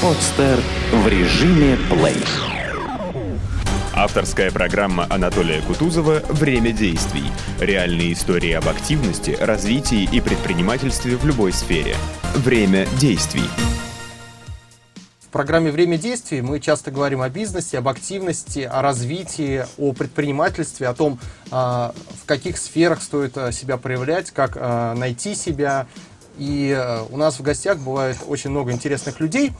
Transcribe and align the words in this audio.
Подстер 0.00 0.60
в 0.92 1.08
режиме 1.08 1.76
плей. 1.90 2.22
Авторская 3.92 4.52
программа 4.52 5.08
Анатолия 5.10 5.60
Кутузова 5.60 6.22
«Время 6.28 6.70
действий». 6.70 7.24
Реальные 7.58 8.12
истории 8.12 8.52
об 8.52 8.68
активности, 8.68 9.36
развитии 9.40 10.08
и 10.12 10.20
предпринимательстве 10.20 11.16
в 11.16 11.24
любой 11.26 11.52
сфере. 11.52 11.96
Время 12.36 12.86
действий. 13.00 13.42
В 15.20 15.30
программе 15.30 15.72
«Время 15.72 15.98
действий» 15.98 16.42
мы 16.42 16.60
часто 16.60 16.92
говорим 16.92 17.20
о 17.20 17.28
бизнесе, 17.28 17.78
об 17.78 17.88
активности, 17.88 18.60
о 18.60 18.82
развитии, 18.82 19.64
о 19.78 19.92
предпринимательстве, 19.94 20.86
о 20.86 20.94
том, 20.94 21.18
а, 21.50 21.92
в 22.22 22.24
каких 22.24 22.56
сферах 22.58 23.02
стоит 23.02 23.36
а, 23.36 23.50
себя 23.50 23.76
проявлять, 23.78 24.30
как 24.30 24.52
а, 24.54 24.94
найти 24.94 25.34
себя. 25.34 25.88
И 26.38 26.80
у 27.10 27.16
нас 27.16 27.40
в 27.40 27.42
гостях 27.42 27.78
бывает 27.78 28.16
очень 28.28 28.50
много 28.50 28.70
интересных 28.70 29.18
людей. 29.18 29.52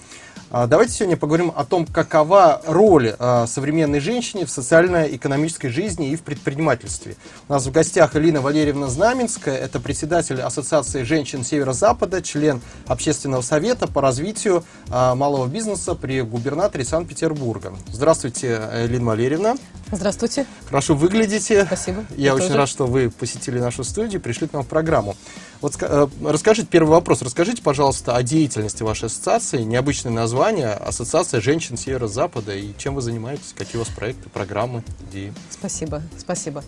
А, 0.50 0.66
давайте 0.66 0.94
сегодня 0.94 1.18
поговорим 1.18 1.52
о 1.54 1.64
том, 1.66 1.84
какова 1.84 2.62
роль 2.66 3.14
а, 3.18 3.46
современной 3.46 4.00
женщины 4.00 4.46
в 4.46 4.50
социально-экономической 4.50 5.68
жизни 5.68 6.08
и 6.10 6.16
в 6.16 6.22
предпринимательстве. 6.22 7.16
У 7.48 7.52
нас 7.52 7.66
в 7.66 7.70
гостях 7.70 8.16
Элина 8.16 8.40
Валерьевна 8.40 8.86
Знаменская, 8.86 9.58
это 9.58 9.78
председатель 9.78 10.40
Ассоциации 10.40 11.02
женщин 11.02 11.44
Северо-Запада, 11.44 12.22
член 12.22 12.62
Общественного 12.86 13.42
совета 13.42 13.86
по 13.88 14.00
развитию 14.00 14.64
а, 14.88 15.14
малого 15.14 15.46
бизнеса 15.46 15.94
при 15.94 16.22
губернаторе 16.22 16.86
Санкт-Петербурга. 16.86 17.74
Здравствуйте, 17.92 18.62
Элина 18.72 19.04
Валерьевна. 19.04 19.56
Здравствуйте. 19.92 20.46
Хорошо 20.66 20.94
выглядите. 20.94 21.64
Спасибо. 21.66 22.04
Я, 22.10 22.28
Я 22.28 22.34
очень 22.34 22.46
тоже. 22.46 22.58
рад, 22.58 22.68
что 22.70 22.86
вы 22.86 23.10
посетили 23.10 23.58
нашу 23.58 23.84
студию, 23.84 24.20
пришли 24.20 24.48
к 24.48 24.54
нам 24.54 24.62
в 24.62 24.66
программу. 24.66 25.14
Вот 25.60 25.76
э, 25.80 26.06
расскажите, 26.22 26.68
первый 26.70 26.90
вопрос. 26.90 27.22
Расскажите, 27.22 27.62
пожалуйста, 27.62 28.14
о 28.14 28.22
деятельности 28.22 28.84
вашей 28.84 29.06
ассоциации, 29.06 29.62
необычное 29.62 30.12
название, 30.12 30.69
Ассоциация 30.72 31.41
женщин 31.41 31.77
Северо-Запада, 31.77 32.55
и 32.55 32.72
чем 32.78 32.94
вы 32.94 33.02
занимаетесь, 33.02 33.55
какие 33.56 33.77
у 33.80 33.84
вас 33.84 33.92
проекты, 33.92 34.28
программы, 34.28 34.84
идеи? 35.10 35.33
Спасибо, 35.50 36.02
спасибо. 36.16 36.62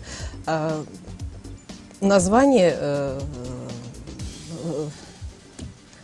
А, 0.45 0.83
название, 2.01 2.75
э, 2.77 3.21
э, 4.65 4.87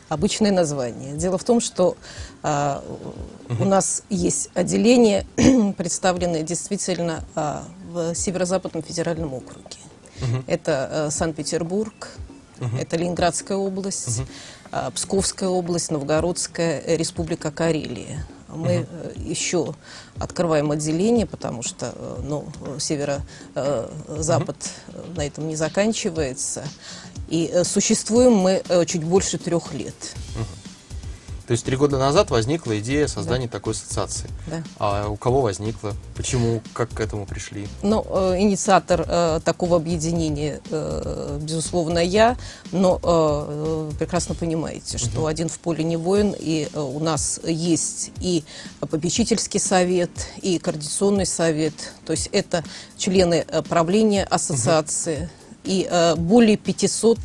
обычное 0.08 0.52
название. 0.52 1.16
Дело 1.18 1.38
в 1.38 1.44
том, 1.44 1.60
что 1.60 1.98
а, 2.42 2.82
угу. 3.50 3.64
у 3.64 3.66
нас 3.66 4.04
есть 4.10 4.50
отделение, 4.54 5.26
представленное 5.78 6.44
действительно 6.44 7.26
а, 7.36 7.66
в 7.92 8.16
Северо-Западном 8.16 8.84
федеральном 8.84 9.34
округе. 9.34 9.78
Угу. 10.22 10.44
Это 10.48 11.08
а, 11.08 11.12
Санкт-Петербург, 11.12 12.18
Угу. 12.60 12.78
Это 12.78 12.98
Ленинградская 12.98 13.58
область, 13.58 14.20
угу. 14.20 14.28
Псковская 14.96 15.50
область, 15.50 15.92
Новгородская 15.92 16.82
э, 16.86 16.98
республика 16.98 17.52
Карелия. 17.52 18.26
Мы 18.50 18.82
угу. 18.82 19.22
еще 19.30 19.76
открываем 20.20 20.72
отделение, 20.72 21.26
потому 21.26 21.64
что 21.64 21.94
э, 21.96 22.22
ну, 22.24 22.48
северо-запад 22.80 24.58
угу. 24.88 25.14
на 25.16 25.26
этом 25.26 25.48
не 25.48 25.56
заканчивается. 25.56 26.64
И 27.30 27.62
существуем 27.64 28.36
мы 28.36 28.64
чуть 28.86 29.04
больше 29.04 29.38
трех 29.38 29.74
лет. 29.74 29.96
Угу. 30.36 30.46
То 31.48 31.54
есть 31.54 31.64
три 31.64 31.78
года 31.78 31.98
назад 31.98 32.30
возникла 32.30 32.78
идея 32.80 33.08
создания 33.08 33.46
да. 33.46 33.54
такой 33.54 33.72
ассоциации. 33.72 34.30
Да. 34.48 34.64
А 34.80 35.08
у 35.08 35.16
кого 35.16 35.42
возникла? 35.42 35.94
Почему? 36.14 36.62
Как 36.74 36.90
к 36.90 37.00
этому 37.00 37.26
пришли? 37.26 37.70
Ну, 37.84 38.06
э, 38.10 38.36
инициатор 38.40 39.06
э, 39.08 39.40
такого 39.46 39.78
объединения, 39.78 40.60
э, 40.70 41.40
безусловно, 41.42 42.00
я, 42.00 42.36
но 42.74 43.00
э, 43.02 43.92
прекрасно 43.98 44.36
понимаете, 44.36 44.98
что 44.98 45.22
угу. 45.22 45.28
один 45.28 45.48
в 45.48 45.58
поле 45.60 45.86
не 45.86 45.96
воин, 45.96 46.36
и 46.38 46.68
э, 46.72 46.80
у 46.82 47.00
нас 47.00 47.40
есть 47.46 48.12
и 48.20 48.44
попечительский 48.82 49.62
совет, 49.62 50.12
и 50.42 50.60
координационный 50.60 51.26
совет, 51.26 51.74
то 52.06 52.12
есть 52.12 52.28
это 52.34 52.66
члены 52.98 53.46
э, 53.48 53.62
правления 53.62 54.26
ассоциации. 54.26 55.16
Угу 55.16 55.30
и 55.68 55.88
э, 55.90 56.16
более 56.16 56.58
500 56.58 57.20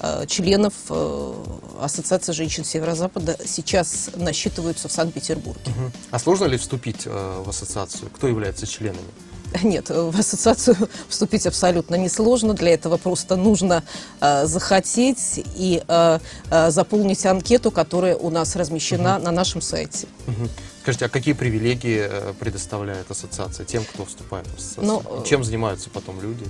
э, 0.00 0.26
членов 0.26 0.74
э, 0.90 1.34
Ассоциации 1.80 2.32
женщин 2.32 2.64
Северо-Запада 2.64 3.36
сейчас 3.44 4.10
насчитываются 4.16 4.88
в 4.88 4.92
Санкт-Петербурге. 4.92 5.60
Угу. 5.66 5.92
А 6.10 6.18
сложно 6.18 6.44
ли 6.46 6.56
вступить 6.56 7.06
в 7.06 7.48
ассоциацию? 7.48 8.10
Кто 8.10 8.28
является 8.28 8.66
членами? 8.66 9.08
Нет, 9.62 9.90
в 9.90 10.18
ассоциацию 10.18 10.76
вступить 11.08 11.46
абсолютно 11.46 11.94
несложно. 11.96 12.54
Для 12.54 12.74
этого 12.74 12.96
просто 12.96 13.36
нужно 13.36 13.82
э, 14.20 14.46
захотеть 14.46 15.44
и 15.56 15.82
э, 15.86 16.18
э, 16.50 16.70
заполнить 16.70 17.24
анкету, 17.26 17.70
которая 17.70 18.16
у 18.16 18.30
нас 18.30 18.56
размещена 18.56 19.16
угу. 19.16 19.24
на 19.24 19.30
нашем 19.30 19.60
сайте. 19.60 20.06
Угу. 20.26 20.48
Скажите, 20.82 21.06
а 21.06 21.08
какие 21.08 21.34
привилегии 21.34 22.08
предоставляет 22.38 23.10
ассоциация 23.10 23.66
тем, 23.66 23.84
кто 23.84 24.04
вступает 24.04 24.46
в 24.46 24.56
ассоциацию? 24.56 24.86
Ну, 24.86 25.24
чем 25.24 25.42
занимаются 25.42 25.90
потом 25.90 26.20
люди? 26.20 26.44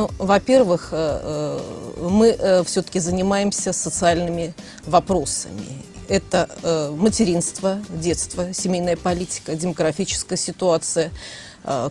Ну, 0.00 0.08
во-первых, 0.16 0.88
э, 0.92 1.20
э, 1.22 2.08
мы 2.08 2.28
э, 2.28 2.64
все-таки 2.64 3.00
занимаемся 3.00 3.74
социальными 3.74 4.54
вопросами. 4.86 5.84
Это 6.08 6.48
материнство, 6.96 7.78
детство, 7.90 8.52
семейная 8.54 8.96
политика, 8.96 9.54
демографическая 9.54 10.36
ситуация, 10.36 11.12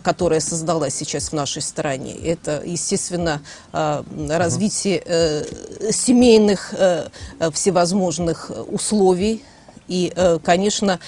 которая 0.02 0.40
создалась 0.40 0.94
сейчас 0.94 1.28
в 1.28 1.32
нашей 1.32 1.62
стране. 1.62 2.12
Это, 2.12 2.62
естественно, 2.62 3.40
развитие 3.72 5.02
семейных 5.90 6.74
всевозможных 7.54 8.50
условий, 8.66 9.42
и, 9.88 10.12
конечно, 10.44 11.00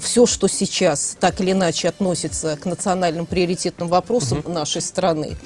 все, 0.00 0.26
что 0.26 0.46
сейчас 0.46 1.16
так 1.18 1.40
или 1.40 1.50
иначе 1.50 1.88
относится 1.88 2.56
к 2.56 2.64
национальным 2.64 3.26
приоритетным 3.26 3.88
вопросам 3.88 4.38
угу. 4.38 4.52
нашей 4.52 4.82
страны, 4.82 5.36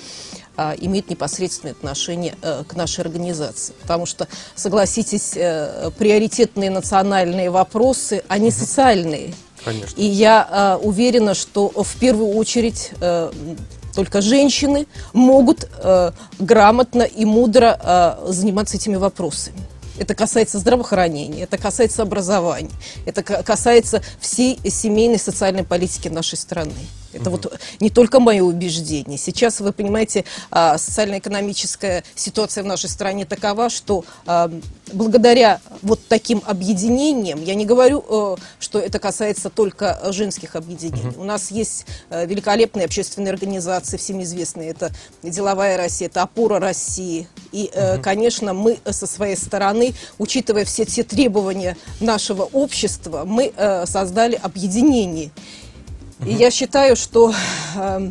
а, 0.56 0.74
имеет 0.78 1.10
непосредственное 1.10 1.72
отношение 1.72 2.36
э, 2.42 2.64
к 2.66 2.74
нашей 2.74 3.00
организации. 3.00 3.74
Потому 3.82 4.06
что, 4.06 4.28
согласитесь, 4.54 5.32
э, 5.36 5.90
приоритетные 5.98 6.70
национальные 6.70 7.50
вопросы, 7.50 8.22
они 8.28 8.48
угу. 8.48 8.56
социальные. 8.56 9.34
Конечно. 9.64 9.94
И 9.96 10.04
я 10.04 10.78
э, 10.80 10.84
уверена, 10.84 11.34
что 11.34 11.68
в 11.68 11.96
первую 11.98 12.34
очередь 12.36 12.92
э, 13.00 13.32
только 13.94 14.20
женщины 14.20 14.86
могут 15.12 15.68
э, 15.82 16.12
грамотно 16.38 17.02
и 17.02 17.24
мудро 17.24 17.78
э, 17.80 18.32
заниматься 18.32 18.76
этими 18.76 18.96
вопросами. 18.96 19.58
Это 19.98 20.14
касается 20.14 20.58
здравоохранения, 20.58 21.42
это 21.42 21.58
касается 21.58 22.02
образования, 22.02 22.70
это 23.06 23.22
касается 23.22 24.02
всей 24.18 24.58
семейной 24.68 25.18
социальной 25.18 25.64
политики 25.64 26.08
нашей 26.08 26.36
страны. 26.36 26.72
Это 27.12 27.30
угу. 27.30 27.38
вот 27.42 27.60
не 27.80 27.90
только 27.90 28.20
мое 28.20 28.42
убеждение. 28.42 29.18
Сейчас, 29.18 29.60
вы 29.60 29.72
понимаете, 29.72 30.24
а, 30.50 30.78
социально-экономическая 30.78 32.02
ситуация 32.16 32.64
в 32.64 32.66
нашей 32.66 32.90
стране 32.90 33.24
такова, 33.24 33.70
что 33.70 34.04
благодаря 34.92 35.60
вот 35.82 36.00
таким 36.08 36.42
объединениям, 36.46 37.42
я 37.42 37.54
не 37.54 37.64
говорю, 37.64 38.04
э, 38.08 38.36
что 38.58 38.78
это 38.78 38.98
касается 38.98 39.50
только 39.50 40.00
женских 40.10 40.56
объединений. 40.56 41.10
Угу. 41.10 41.22
У 41.22 41.24
нас 41.24 41.50
есть 41.50 41.86
э, 42.10 42.26
великолепные 42.26 42.84
общественные 42.84 43.32
организации, 43.32 43.96
всем 43.96 44.22
известные. 44.22 44.70
Это 44.70 44.92
«Деловая 45.22 45.76
Россия», 45.76 46.08
это 46.08 46.22
«Опора 46.22 46.58
России». 46.58 47.28
И, 47.52 47.70
угу. 47.74 48.02
конечно, 48.02 48.52
мы 48.52 48.78
со 48.90 49.06
своей 49.06 49.36
стороны, 49.36 49.94
учитывая 50.18 50.64
все 50.64 50.84
те 50.84 51.02
требования 51.02 51.76
нашего 52.00 52.42
общества, 52.42 53.24
мы 53.24 53.52
создали 53.86 54.34
объединение. 54.34 55.30
И 56.26 56.32
я 56.32 56.50
считаю, 56.50 56.96
что 56.96 57.34
э, 57.76 58.10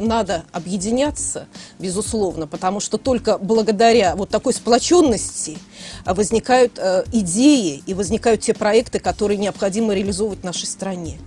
надо 0.00 0.44
объединяться, 0.52 1.46
безусловно, 1.78 2.46
потому 2.46 2.80
что 2.80 2.98
только 2.98 3.38
благодаря 3.38 4.16
вот 4.16 4.28
такой 4.30 4.52
сплоченности 4.52 5.58
возникают 6.04 6.78
э, 6.78 7.04
идеи 7.12 7.82
и 7.86 7.94
возникают 7.94 8.40
те 8.40 8.54
проекты, 8.54 8.98
которые 8.98 9.38
необходимо 9.38 9.94
реализовывать 9.94 10.40
в 10.40 10.44
нашей 10.44 10.66
стране. 10.66 11.18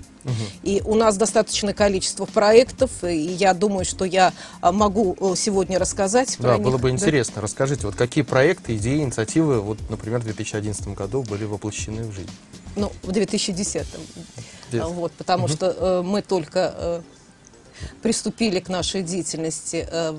И 0.63 0.81
у 0.85 0.95
нас 0.95 1.17
достаточное 1.17 1.73
количество 1.73 2.25
проектов, 2.25 3.03
и 3.03 3.15
я 3.15 3.53
думаю, 3.53 3.85
что 3.85 4.05
я 4.05 4.33
а, 4.61 4.71
могу 4.71 5.15
э, 5.19 5.33
сегодня 5.35 5.77
рассказать 5.77 6.37
да, 6.39 6.47
про 6.49 6.57
них. 6.57 6.65
было 6.65 6.77
бы 6.77 6.89
интересно. 6.89 7.35
Да. 7.35 7.41
Расскажите, 7.41 7.85
вот 7.85 7.95
какие 7.95 8.23
проекты, 8.23 8.75
идеи, 8.75 9.01
инициативы, 9.01 9.61
вот, 9.61 9.77
например, 9.89 10.21
в 10.21 10.23
2011 10.23 10.87
году 10.89 11.21
были 11.21 11.43
воплощены 11.43 12.03
в 12.03 12.11
жизнь? 12.11 12.31
Ну, 12.75 12.91
в 13.03 13.11
2010. 13.11 13.85
Вот, 14.71 15.11
потому 15.13 15.45
угу. 15.45 15.53
что 15.53 15.67
э, 15.67 16.01
мы 16.03 16.21
только 16.21 16.73
э, 16.75 17.01
приступили 18.01 18.59
к 18.59 18.69
нашей 18.69 19.03
деятельности 19.03 19.87
э, 19.89 20.13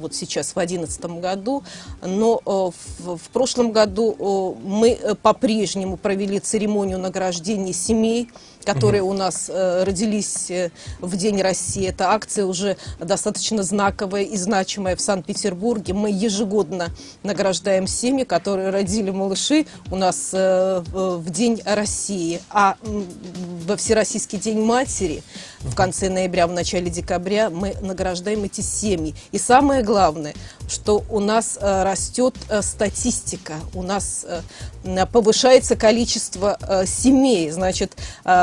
вот 0.00 0.14
сейчас 0.14 0.50
в 0.50 0.54
2011 0.54 1.04
году, 1.20 1.62
но 2.02 2.40
в, 2.44 3.16
в 3.16 3.30
прошлом 3.32 3.72
году 3.72 4.58
мы 4.62 4.98
по-прежнему 5.22 5.96
провели 5.96 6.40
церемонию 6.40 6.98
награждения 6.98 7.72
семей, 7.72 8.28
которые 8.64 9.02
у 9.02 9.12
нас 9.12 9.50
э, 9.52 9.84
родились 9.84 10.50
э, 10.50 10.70
в 11.00 11.16
День 11.16 11.40
России. 11.42 11.86
Эта 11.86 12.10
акция 12.10 12.46
уже 12.46 12.76
достаточно 12.98 13.62
знаковая 13.62 14.22
и 14.22 14.36
значимая 14.36 14.96
в 14.96 15.00
Санкт-Петербурге. 15.00 15.94
Мы 15.94 16.10
ежегодно 16.10 16.90
награждаем 17.22 17.86
семьи, 17.86 18.24
которые 18.24 18.70
родили 18.70 19.10
малыши 19.10 19.66
у 19.90 19.96
нас 19.96 20.30
э, 20.32 20.82
в 20.92 21.30
День 21.30 21.60
России. 21.64 22.40
А 22.50 22.76
во 22.82 23.76
Всероссийский 23.76 24.38
День 24.38 24.62
Матери 24.62 25.22
в 25.60 25.74
конце 25.74 26.08
ноября, 26.08 26.46
в 26.46 26.52
начале 26.52 26.90
декабря 26.90 27.50
мы 27.50 27.74
награждаем 27.80 28.44
эти 28.44 28.60
семьи. 28.60 29.14
И 29.30 29.38
самое 29.38 29.82
главное, 29.82 30.34
что 30.72 31.04
у 31.10 31.20
нас 31.20 31.58
э, 31.60 31.82
растет 31.82 32.34
э, 32.48 32.62
статистика, 32.62 33.54
у 33.74 33.82
нас 33.82 34.24
э, 34.26 35.06
повышается 35.12 35.76
количество 35.76 36.58
семей. 36.86 37.50
Значит, 37.50 37.92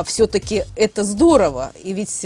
все-таки 0.06 0.64
это 0.76 1.04
здорово. 1.04 1.72
И 1.84 1.94
ведь 1.94 2.26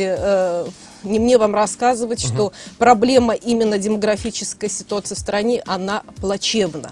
не 1.04 1.20
мне 1.20 1.38
вам 1.38 1.56
рассказывать, 1.56 2.24
угу. 2.26 2.34
что 2.34 2.54
проблема 2.78 3.34
именно 3.34 3.78
демографической 3.78 4.70
ситуации 4.70 5.16
в 5.16 5.20
стране, 5.20 5.62
она 5.66 6.04
плачевна. 6.22 6.92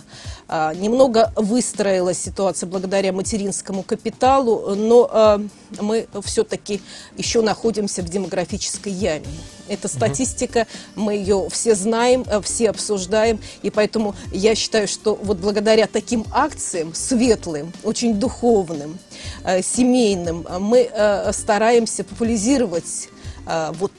А, 0.53 0.73
немного 0.73 1.31
выстроилась 1.37 2.17
ситуация 2.17 2.67
благодаря 2.67 3.13
материнскому 3.13 3.83
капиталу, 3.83 4.75
но 4.75 5.09
а, 5.09 5.41
мы 5.79 6.07
все-таки 6.25 6.81
еще 7.15 7.41
находимся 7.41 8.01
в 8.01 8.09
демографической 8.09 8.91
яме. 8.91 9.27
Это 9.69 9.87
статистика, 9.87 10.67
мы 10.95 11.13
ее 11.13 11.47
все 11.49 11.73
знаем, 11.75 12.25
э, 12.27 12.41
все 12.41 12.69
обсуждаем, 12.69 13.39
и 13.61 13.69
поэтому 13.69 14.13
я 14.33 14.53
считаю, 14.53 14.89
что 14.89 15.15
вот 15.15 15.37
благодаря 15.37 15.87
таким 15.87 16.25
акциям 16.33 16.93
светлым, 16.93 17.71
очень 17.83 18.15
духовным, 18.15 18.99
э, 19.45 19.61
семейным, 19.61 20.45
мы 20.59 20.89
э, 20.91 21.31
стараемся 21.31 22.03
популяризировать 22.03 23.07
вот 23.45 23.91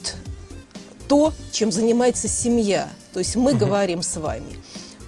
то, 1.09 1.33
чем 1.51 1.71
занимается 1.71 2.29
семья. 2.29 2.89
То 3.13 3.19
есть 3.19 3.37
мы 3.37 3.53
угу. 3.53 3.59
говорим 3.59 4.03
с 4.03 4.17
вами 4.17 4.57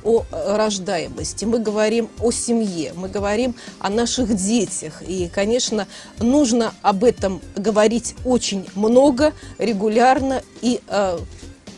о 0.05 0.23
рождаемости, 0.31 1.47
мы 1.47 1.59
говорим 1.59 2.11
о 2.21 2.31
семье, 2.31 2.93
мы 2.95 3.09
говорим 3.09 3.55
о 3.79 3.89
наших 3.89 4.37
детях. 4.37 5.03
И, 5.07 5.31
конечно, 5.33 5.89
нужно 6.19 6.75
об 6.83 7.05
этом 7.05 7.41
говорить 7.57 8.15
очень 8.25 8.67
много, 8.75 9.33
регулярно 9.59 10.43
и 10.61 10.81
э, 10.87 11.19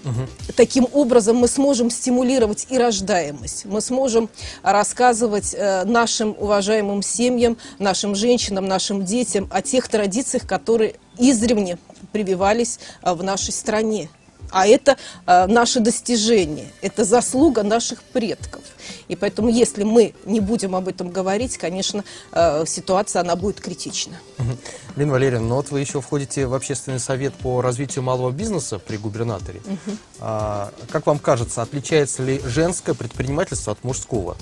Угу. 0.07 0.53
Таким 0.55 0.87
образом 0.93 1.37
мы 1.37 1.49
сможем 1.49 1.91
стимулировать 1.91 2.69
и 2.71 2.79
рождаемость. 2.79 3.65
Мы 3.65 3.81
сможем 3.81 4.31
рассказывать 4.63 5.53
э, 5.53 5.85
нашим 5.85 6.37
уважаемым 6.39 7.03
семьям, 7.03 7.57
нашим 7.81 8.15
женщинам, 8.15 8.67
нашим 8.67 9.05
детям 9.05 9.49
о 9.51 9.63
тех 9.63 9.89
традициях, 9.89 10.47
которые 10.47 10.95
издревне 11.19 11.79
прививались 12.13 12.79
э, 13.03 13.13
в 13.13 13.25
нашей 13.25 13.53
стране. 13.53 14.09
А 14.51 14.67
это 14.67 14.97
э, 15.27 15.47
наше 15.47 15.81
достижение, 15.81 16.69
это 16.83 17.05
заслуга 17.05 17.63
наших 17.63 18.03
предков. 18.03 18.63
И 19.09 19.17
поэтому, 19.17 19.49
если 19.49 19.85
мы 19.85 20.15
не 20.25 20.41
будем 20.41 20.75
об 20.75 20.89
этом 20.89 21.11
говорить, 21.11 21.59
конечно, 21.59 22.05
э, 22.33 22.65
ситуация 22.67 23.21
она 23.21 23.37
будет 23.37 23.61
критична. 23.61 24.17
Угу. 24.39 24.49
Лена 24.97 25.13
Валерьевна, 25.13 25.49
ну 25.49 25.55
вот 25.57 25.71
вы 25.71 25.81
еще 25.81 26.01
входите 26.01 26.47
в 26.47 26.55
общественный 26.55 27.01
совет 27.01 27.35
по 27.35 27.61
развитию 27.61 28.03
малого 28.03 28.31
бизнеса 28.31 28.79
при 28.79 28.97
губернаторе. 28.97 29.61
Угу. 29.65 29.97
А, 30.21 30.73
как 30.91 31.07
вам 31.07 31.19
кажется, 31.19 31.63
отличается 31.63 32.23
ли 32.23 32.41
женское 32.45 32.95
предпринимательство 32.95 33.73
от 33.73 33.85
мужского? 33.85 34.37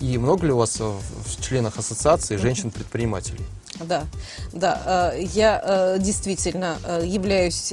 И 0.00 0.18
много 0.18 0.46
ли 0.46 0.52
у 0.52 0.56
вас 0.56 0.80
в 0.80 1.42
членах 1.42 1.78
ассоциации 1.78 2.36
женщин-предпринимателей? 2.36 3.44
Да, 3.84 4.06
да, 4.52 5.12
э, 5.14 5.22
я 5.34 5.60
э, 5.64 5.96
действительно 5.98 6.78
э, 6.84 7.02
являюсь 7.04 7.72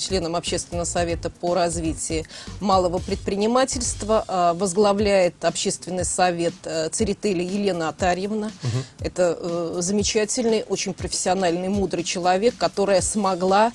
членом 0.00 0.36
общественного 0.36 0.84
совета 0.84 1.30
по 1.30 1.54
развитию 1.54 2.24
малого 2.60 2.98
предпринимательства. 2.98 4.24
Возглавляет 4.54 5.44
общественный 5.44 6.04
совет 6.04 6.54
Церетели 6.92 7.42
Елена 7.42 7.88
Атарьевна. 7.88 8.46
Угу. 8.62 9.06
Это 9.06 9.82
замечательный, 9.82 10.64
очень 10.68 10.94
профессиональный, 10.94 11.68
мудрый 11.68 12.04
человек, 12.04 12.56
которая 12.56 13.00
смогла 13.00 13.72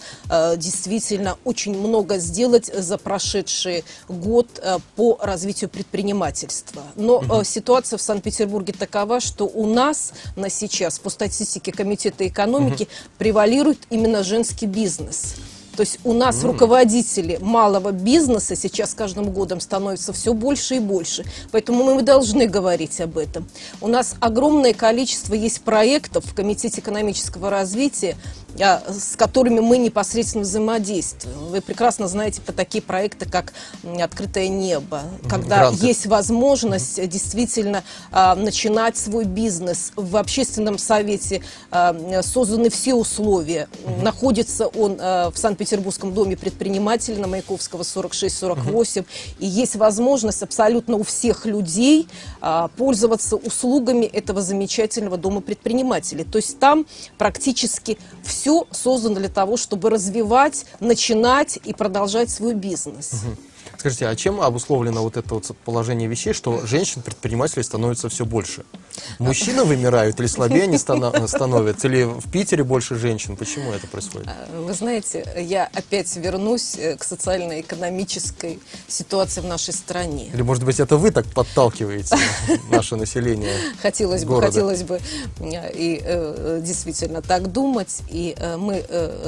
действительно 0.57 1.37
очень 1.43 1.77
много 1.77 2.17
сделать 2.17 2.65
за 2.65 2.97
прошедший 2.97 3.83
год 4.07 4.47
по 4.95 5.19
развитию 5.21 5.69
предпринимательства. 5.69 6.83
Но 6.95 7.17
угу. 7.17 7.43
ситуация 7.43 7.97
в 7.97 8.01
Санкт-Петербурге 8.01 8.73
такова, 8.73 9.19
что 9.19 9.45
у 9.45 9.65
нас 9.67 10.13
на 10.35 10.49
сейчас 10.49 10.99
по 10.99 11.09
статистике 11.09 11.68
практике 11.69 11.71
Комитета 11.71 12.27
экономики 12.27 12.83
угу. 12.83 12.89
превалирует 13.17 13.79
именно 13.89 14.23
женский 14.23 14.65
бизнес. 14.65 15.35
То 15.75 15.83
есть 15.83 15.99
у 16.03 16.11
нас 16.11 16.43
mm. 16.43 16.47
руководители 16.47 17.37
малого 17.39 17.91
бизнеса 17.91 18.53
сейчас 18.57 18.93
каждым 18.93 19.31
годом 19.31 19.61
становятся 19.61 20.11
все 20.11 20.33
больше 20.33 20.75
и 20.75 20.79
больше. 20.79 21.23
Поэтому 21.51 21.85
мы 21.85 22.01
должны 22.01 22.47
говорить 22.47 22.99
об 22.99 23.17
этом. 23.17 23.47
У 23.79 23.87
нас 23.87 24.15
огромное 24.19 24.73
количество 24.73 25.35
есть 25.35 25.61
проектов 25.61 26.25
в 26.25 26.35
Комитете 26.35 26.81
экономического 26.81 27.49
развития, 27.49 28.17
с 28.57 29.15
которыми 29.15 29.59
мы 29.59 29.77
непосредственно 29.77 30.43
взаимодействуем. 30.43 31.37
Вы 31.47 31.61
прекрасно 31.61 32.07
знаете 32.07 32.41
про 32.41 32.51
такие 32.51 32.81
проекты, 32.81 33.29
как 33.29 33.53
«Открытое 34.01 34.47
небо», 34.47 35.03
когда 35.29 35.59
Гранты. 35.59 35.85
есть 35.85 36.05
возможность 36.07 37.07
действительно 37.07 37.83
а, 38.11 38.35
начинать 38.35 38.97
свой 38.97 39.25
бизнес. 39.25 39.91
В 39.95 40.17
общественном 40.17 40.77
совете 40.77 41.41
а, 41.71 42.21
созданы 42.23 42.69
все 42.69 42.95
условия. 42.95 43.67
Находится 44.01 44.67
он 44.67 44.97
а, 44.99 45.31
в 45.31 45.37
Санкт-Петербургском 45.37 46.13
доме 46.13 46.35
предпринимателей 46.35 47.17
на 47.17 47.27
Маяковского 47.27 47.83
46-48. 47.83 48.55
Mm 48.55 48.65
-hmm. 48.65 49.05
И 49.39 49.45
есть 49.45 49.75
возможность 49.75 50.43
абсолютно 50.43 50.97
у 50.97 51.03
всех 51.03 51.45
людей 51.45 52.07
а, 52.41 52.69
пользоваться 52.77 53.35
услугами 53.35 54.05
этого 54.05 54.41
замечательного 54.41 55.17
дома 55.17 55.41
предпринимателей. 55.41 56.23
То 56.23 56.37
есть 56.37 56.59
там 56.59 56.85
практически 57.17 57.97
все 58.23 58.38
все 58.39 58.65
создано 58.71 59.15
для 59.15 59.27
того, 59.27 59.57
чтобы 59.57 59.89
развивать, 59.89 60.65
начинать 60.79 61.59
и 61.65 61.73
продолжать 61.73 62.29
свой 62.29 62.53
бизнес. 62.53 63.11
Угу. 63.11 63.35
Скажите, 63.79 64.09
а 64.09 64.15
чем 64.17 64.41
обусловлено 64.41 65.01
вот 65.01 65.15
это 65.15 65.35
вот 65.35 65.55
положение 65.63 66.09
вещей, 66.09 66.33
что 66.33 66.67
женщин-предпринимателей 66.67 67.63
становится 67.63 68.09
все 68.09 68.25
больше? 68.25 68.65
Мужчины 69.19 69.63
вымирают 69.63 70.19
или 70.19 70.27
слабее 70.27 70.63
они 70.63 70.77
становятся? 70.77 71.87
Или 71.87 72.03
в 72.03 72.29
Питере 72.29 72.65
больше 72.65 72.95
женщин? 72.95 73.37
Почему 73.37 73.71
это 73.71 73.87
происходит? 73.87 74.27
А, 74.27 74.61
вы 74.61 74.73
знаете, 74.73 75.25
я 75.37 75.69
опять 75.73 76.13
вернусь 76.17 76.75
э, 76.75 76.97
к 76.97 77.05
социально-экономической 77.05 78.59
ситуации 78.89 79.39
в 79.39 79.45
нашей 79.45 79.73
стране. 79.73 80.29
Или, 80.33 80.41
может 80.41 80.65
быть, 80.65 80.81
это 80.81 80.97
вы 80.97 81.11
так 81.11 81.25
подталкиваете 81.27 82.17
наше 82.69 82.97
население 82.97 83.55
Хотелось 83.81 84.25
бы, 84.25 84.41
хотелось 84.41 84.83
бы 84.83 84.99
э, 85.39 85.71
и 85.73 86.01
э, 86.03 86.59
действительно 86.61 87.21
так 87.21 87.49
думать. 87.49 88.01
И 88.09 88.35
мы 88.57 88.83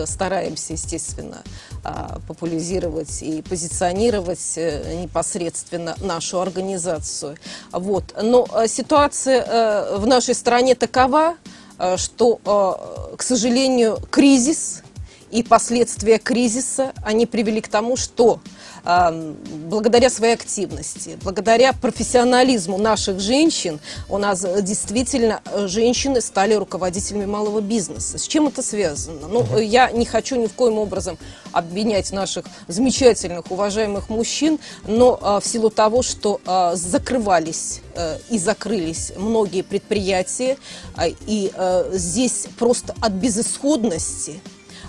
стараемся, 0.06 0.74
естественно, 0.74 1.42
а, 1.84 2.20
популяризировать 2.28 3.24
и 3.24 3.42
позиционировать 3.42 4.41
непосредственно 4.56 5.96
нашу 6.00 6.40
организацию. 6.40 7.38
Вот. 7.72 8.04
Но 8.22 8.48
ситуация 8.68 9.42
Э, 9.52 9.98
в 9.98 10.08
нашей 10.08 10.34
стране 10.34 10.76
такова, 10.76 11.36
э, 11.78 11.98
что, 11.98 12.40
э, 12.46 13.16
к 13.18 13.22
сожалению, 13.22 14.00
кризис 14.10 14.84
и 15.32 15.44
последствия 15.44 16.18
кризиса, 16.18 16.94
они 17.04 17.26
привели 17.26 17.62
к 17.62 17.68
тому, 17.68 17.96
что 17.98 18.40
благодаря 18.84 20.10
своей 20.10 20.34
активности, 20.34 21.18
благодаря 21.22 21.72
профессионализму 21.74 22.78
наших 22.78 23.20
женщин, 23.20 23.80
у 24.10 24.18
нас 24.18 24.44
действительно 24.62 25.42
женщины 25.68 26.20
стали 26.20 26.56
руководителями 26.56 27.26
малого 27.26 27.62
бизнеса. 27.62 28.18
С 28.18 28.28
чем 28.28 28.48
это 28.48 28.64
связано? 28.64 29.28
Ну, 29.28 29.60
я 29.60 29.92
не 29.92 30.06
хочу 30.06 30.36
ни 30.36 30.48
в 30.48 30.54
коем 30.54 30.80
образом 30.80 31.18
обвинять 31.52 32.12
наших 32.12 32.46
замечательных, 32.68 33.52
уважаемых 33.52 34.10
мужчин, 34.10 34.58
но 34.88 35.20
а, 35.22 35.40
в 35.40 35.46
силу 35.46 35.70
того, 35.70 36.02
что 36.02 36.42
а, 36.46 36.76
закрывались 36.76 37.82
а, 37.96 38.18
и 38.30 38.40
закрылись 38.40 39.12
многие 39.16 39.62
предприятия, 39.62 40.58
а, 40.96 41.08
и 41.08 41.52
здесь 41.94 42.48
просто 42.58 42.96
от 43.02 43.12
безысходности 43.14 44.40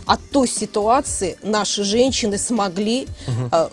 от 0.07 0.21
той 0.31 0.49
ситуации 0.49 1.37
наши 1.43 1.85
женщины 1.85 2.39
смогли 2.39 3.07
угу. 3.27 3.49
э, 3.53 3.69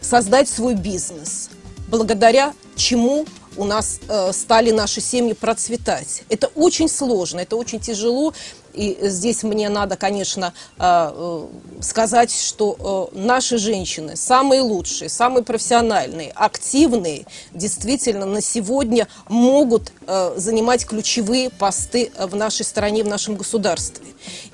создать 0.00 0.48
свой 0.48 0.74
бизнес, 0.74 1.50
благодаря 1.88 2.52
чему 2.76 3.26
у 3.56 3.64
нас 3.64 4.00
э, 4.08 4.32
стали 4.32 4.70
наши 4.70 5.00
семьи 5.00 5.34
процветать. 5.34 6.24
Это 6.28 6.48
очень 6.54 6.88
сложно, 6.88 7.40
это 7.40 7.56
очень 7.56 7.80
тяжело, 7.80 8.32
и 8.74 8.96
здесь 9.02 9.42
мне 9.42 9.68
надо, 9.68 9.96
конечно, 9.96 10.52
э, 10.78 10.80
э, 10.82 11.46
сказать, 11.80 12.34
что 12.34 13.10
э, 13.14 13.18
наши 13.18 13.58
женщины 13.58 14.16
самые 14.16 14.62
лучшие, 14.62 15.08
самые 15.08 15.44
профессиональные, 15.44 16.32
активные, 16.34 17.26
действительно 17.52 18.26
на 18.26 18.40
сегодня 18.40 19.08
могут 19.28 19.92
занимать 20.36 20.84
ключевые 20.84 21.48
посты 21.50 22.10
в 22.18 22.34
нашей 22.34 22.64
стране, 22.64 23.04
в 23.04 23.08
нашем 23.08 23.36
государстве. 23.36 24.04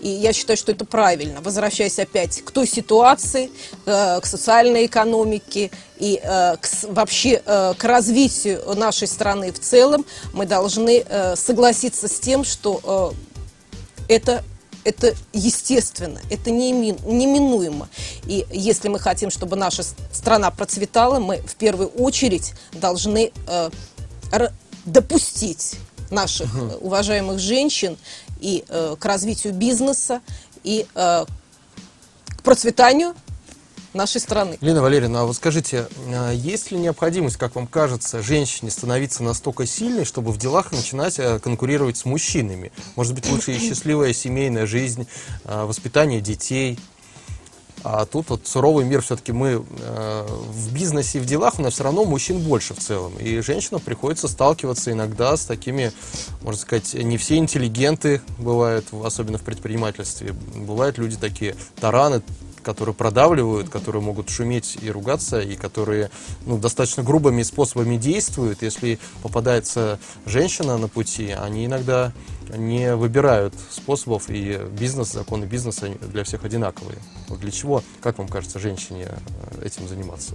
И 0.01 0.09
я 0.09 0.33
считаю, 0.33 0.57
что 0.57 0.73
это 0.73 0.85
правильно. 0.85 1.41
Возвращаясь 1.41 1.99
опять 1.99 2.43
к 2.43 2.51
той 2.51 2.67
ситуации, 2.67 3.51
к 3.85 4.23
социальной 4.25 4.87
экономике 4.87 5.71
и 5.99 6.21
к, 6.23 6.61
вообще 6.83 7.39
к 7.39 7.83
развитию 7.83 8.63
нашей 8.75 9.09
страны 9.09 9.53
в 9.53 9.59
целом, 9.59 10.05
мы 10.33 10.47
должны 10.47 11.05
согласиться 11.35 12.09
с 12.09 12.21
тем, 12.21 12.45
что 12.45 13.15
это 14.09 14.45
это 14.85 15.15
естественно, 15.35 16.21
это 16.31 16.51
неминуемо. 16.51 17.89
И 18.25 18.47
если 18.51 18.89
мы 18.89 18.99
хотим, 18.99 19.29
чтобы 19.29 19.57
наша 19.57 19.83
страна 20.13 20.51
процветала, 20.51 21.19
мы 21.19 21.39
в 21.39 21.57
первую 21.57 21.89
очередь 21.89 22.55
должны 22.73 23.33
э, 23.47 23.71
допустить 24.87 25.75
наших 26.11 26.55
угу. 26.55 26.87
уважаемых 26.87 27.39
женщин 27.39 27.99
и 28.41 28.65
э, 28.69 28.97
к 28.99 29.05
развитию 29.05 29.53
бизнеса, 29.53 30.23
и 30.65 30.87
э, 30.95 31.25
к 32.27 32.43
процветанию 32.43 33.15
нашей 33.99 34.21
страны. 34.21 34.57
Лена 34.63 34.81
Валерьевна, 34.81 35.23
а 35.23 35.25
вот 35.25 35.37
скажите, 35.37 35.89
а 36.07 36.33
есть 36.33 36.71
ли 36.71 36.79
необходимость, 36.79 37.37
как 37.37 37.55
вам 37.57 37.67
кажется, 37.67 38.23
женщине 38.23 38.71
становиться 38.71 39.23
настолько 39.23 39.67
сильной, 39.67 40.05
чтобы 40.07 40.33
в 40.33 40.39
делах 40.39 40.73
начинать 40.73 41.19
э, 41.19 41.39
конкурировать 41.41 41.99
с 41.99 42.05
мужчинами? 42.07 42.73
Может 42.97 43.15
быть, 43.15 43.29
лучше 43.29 43.53
и 43.53 43.59
счастливая 43.59 44.13
семейная 44.13 44.67
жизнь, 44.67 45.07
а, 45.45 45.67
воспитание 45.67 46.21
детей? 46.21 46.79
А 47.85 48.07
тут 48.07 48.31
вот 48.31 48.47
суровый 48.47 48.85
мир 48.85 49.03
все-таки 49.03 49.33
мы 49.33 49.65
э, 49.81 50.27
в 50.29 50.73
бизнесе 50.73 51.19
и 51.19 51.21
в 51.21 51.27
делах 51.27 51.59
у 51.59 51.63
нас 51.63 51.75
все 51.75 51.85
равно 51.85 52.05
мужчин 52.05 52.39
больше 52.41 52.75
в 52.75 52.79
целом. 52.79 53.17
И 53.19 53.41
женщинам 53.41 53.81
приходится 53.81 54.29
сталкиваться 54.29 54.93
иногда 54.93 55.37
с 55.37 55.45
такими, 55.45 55.93
можно 56.43 56.61
сказать, 56.61 56.95
не 56.95 57.17
все 57.19 57.37
интеллигенты 57.37 58.21
бывают, 58.39 58.87
особенно 58.93 59.39
в 59.39 59.43
предпринимательстве. 59.43 60.33
Бывают 60.55 60.99
люди 60.99 61.17
такие 61.17 61.57
тараны, 61.81 62.23
которые 62.69 62.95
продавливают, 62.95 63.71
которые 63.71 64.03
могут 64.03 64.29
шуметь 64.29 64.77
и 64.83 64.91
ругаться, 64.91 65.41
и 65.41 65.57
которые 65.57 66.11
ну, 66.45 66.59
достаточно 66.59 67.03
грубыми 67.03 67.43
способами 67.43 67.97
действуют. 67.97 68.61
Если 68.61 68.99
попадается 69.23 69.99
женщина 70.27 70.77
на 70.77 70.87
пути, 70.87 71.31
они 71.31 71.65
иногда 71.65 72.13
не 72.55 72.95
выбирают 72.95 73.55
способов, 73.71 74.29
и 74.29 74.61
бизнес, 74.79 75.13
законы 75.15 75.47
бизнеса 75.47 75.89
для 76.13 76.25
всех 76.25 76.45
одинаковые. 76.45 76.99
Вот 77.29 77.41
для 77.41 77.51
чего, 77.51 77.83
как 78.03 78.19
вам 78.19 78.29
кажется, 78.29 78.59
женщине 78.59 79.09
э, 79.09 79.65
этим 79.65 79.89
заниматься? 79.89 80.35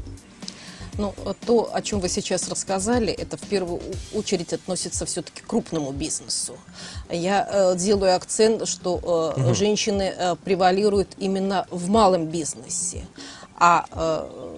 Ну, 0.97 1.13
то, 1.45 1.69
о 1.73 1.81
чем 1.81 1.99
вы 1.99 2.09
сейчас 2.09 2.47
рассказали, 2.49 3.11
это 3.11 3.37
в 3.37 3.41
первую 3.41 3.81
очередь 4.13 4.53
относится 4.53 5.05
все-таки 5.05 5.41
к 5.41 5.47
крупному 5.47 5.91
бизнесу. 5.91 6.55
Я 7.09 7.47
э, 7.49 7.75
делаю 7.77 8.15
акцент, 8.15 8.67
что 8.67 9.33
э, 9.37 9.41
угу. 9.41 9.55
женщины 9.55 10.13
э, 10.15 10.35
превалируют 10.43 11.09
именно 11.17 11.67
в 11.71 11.89
малом 11.89 12.27
бизнесе. 12.27 13.05
А 13.57 13.85
э, 13.91 14.53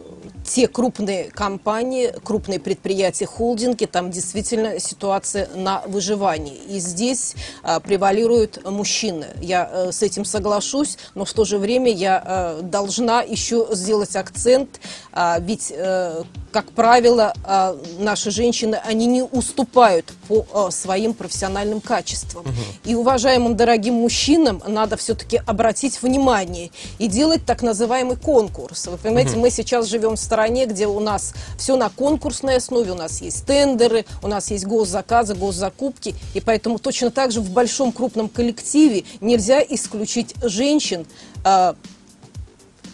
те 0.45 0.67
крупные 0.67 1.31
компании, 1.31 2.13
крупные 2.23 2.59
предприятия, 2.59 3.25
холдинги, 3.25 3.85
там 3.85 4.11
действительно 4.11 4.79
ситуация 4.79 5.49
на 5.55 5.81
выживании. 5.87 6.55
И 6.69 6.79
здесь 6.79 7.35
э, 7.63 7.79
превалируют 7.79 8.63
мужчины. 8.69 9.27
Я 9.41 9.69
э, 9.71 9.91
с 9.91 10.01
этим 10.01 10.25
соглашусь, 10.25 10.97
но 11.15 11.25
в 11.25 11.33
то 11.33 11.45
же 11.45 11.57
время 11.57 11.91
я 11.91 12.23
э, 12.25 12.61
должна 12.63 13.21
еще 13.21 13.67
сделать 13.71 14.15
акцент, 14.15 14.79
э, 15.15 15.35
ведь 15.41 15.71
э, 15.75 16.23
как 16.55 16.71
правило, 16.71 17.33
а, 17.43 17.75
наши 17.99 18.31
женщины, 18.31 18.75
они 18.75 19.07
не 19.07 19.21
уступают 19.21 20.13
по 20.29 20.45
а, 20.53 20.71
своим 20.71 21.13
профессиональным 21.13 21.81
качествам. 21.81 22.45
Угу. 22.45 22.53
И 22.85 22.95
уважаемым 22.95 23.57
дорогим 23.57 23.95
мужчинам 23.95 24.63
надо 24.65 24.95
все-таки 24.95 25.41
обратить 25.45 26.01
внимание 26.01 26.71
и 26.97 27.09
делать 27.09 27.45
так 27.45 27.61
называемый 27.61 28.15
конкурс. 28.15 28.87
Вы 28.87 28.95
понимаете, 28.95 29.31
угу. 29.31 29.41
мы 29.41 29.49
сейчас 29.49 29.87
живем 29.87 30.13
в 30.13 30.17
стране, 30.17 30.65
где 30.65 30.87
у 30.87 31.01
нас 31.01 31.33
все 31.57 31.75
на 31.75 31.89
конкурсной 31.89 32.55
основе, 32.55 32.93
у 32.93 32.95
нас 32.95 33.19
есть 33.19 33.45
тендеры, 33.45 34.05
у 34.23 34.27
нас 34.29 34.49
есть 34.49 34.65
госзаказы, 34.65 35.35
госзакупки, 35.35 36.15
и 36.33 36.39
поэтому 36.39 36.79
точно 36.79 37.11
так 37.11 37.33
же 37.33 37.41
в 37.41 37.49
большом 37.49 37.91
крупном 37.91 38.29
коллективе 38.29 39.03
нельзя 39.19 39.61
исключить 39.61 40.33
женщин 40.41 41.05
э, 41.43 41.73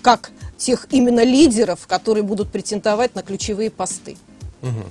как 0.01 0.31
тех 0.61 0.87
именно 0.91 1.23
лидеров, 1.23 1.87
которые 1.87 2.23
будут 2.23 2.51
претендовать 2.51 3.15
на 3.15 3.23
ключевые 3.23 3.71
посты. 3.71 4.17
Угу. 4.61 4.83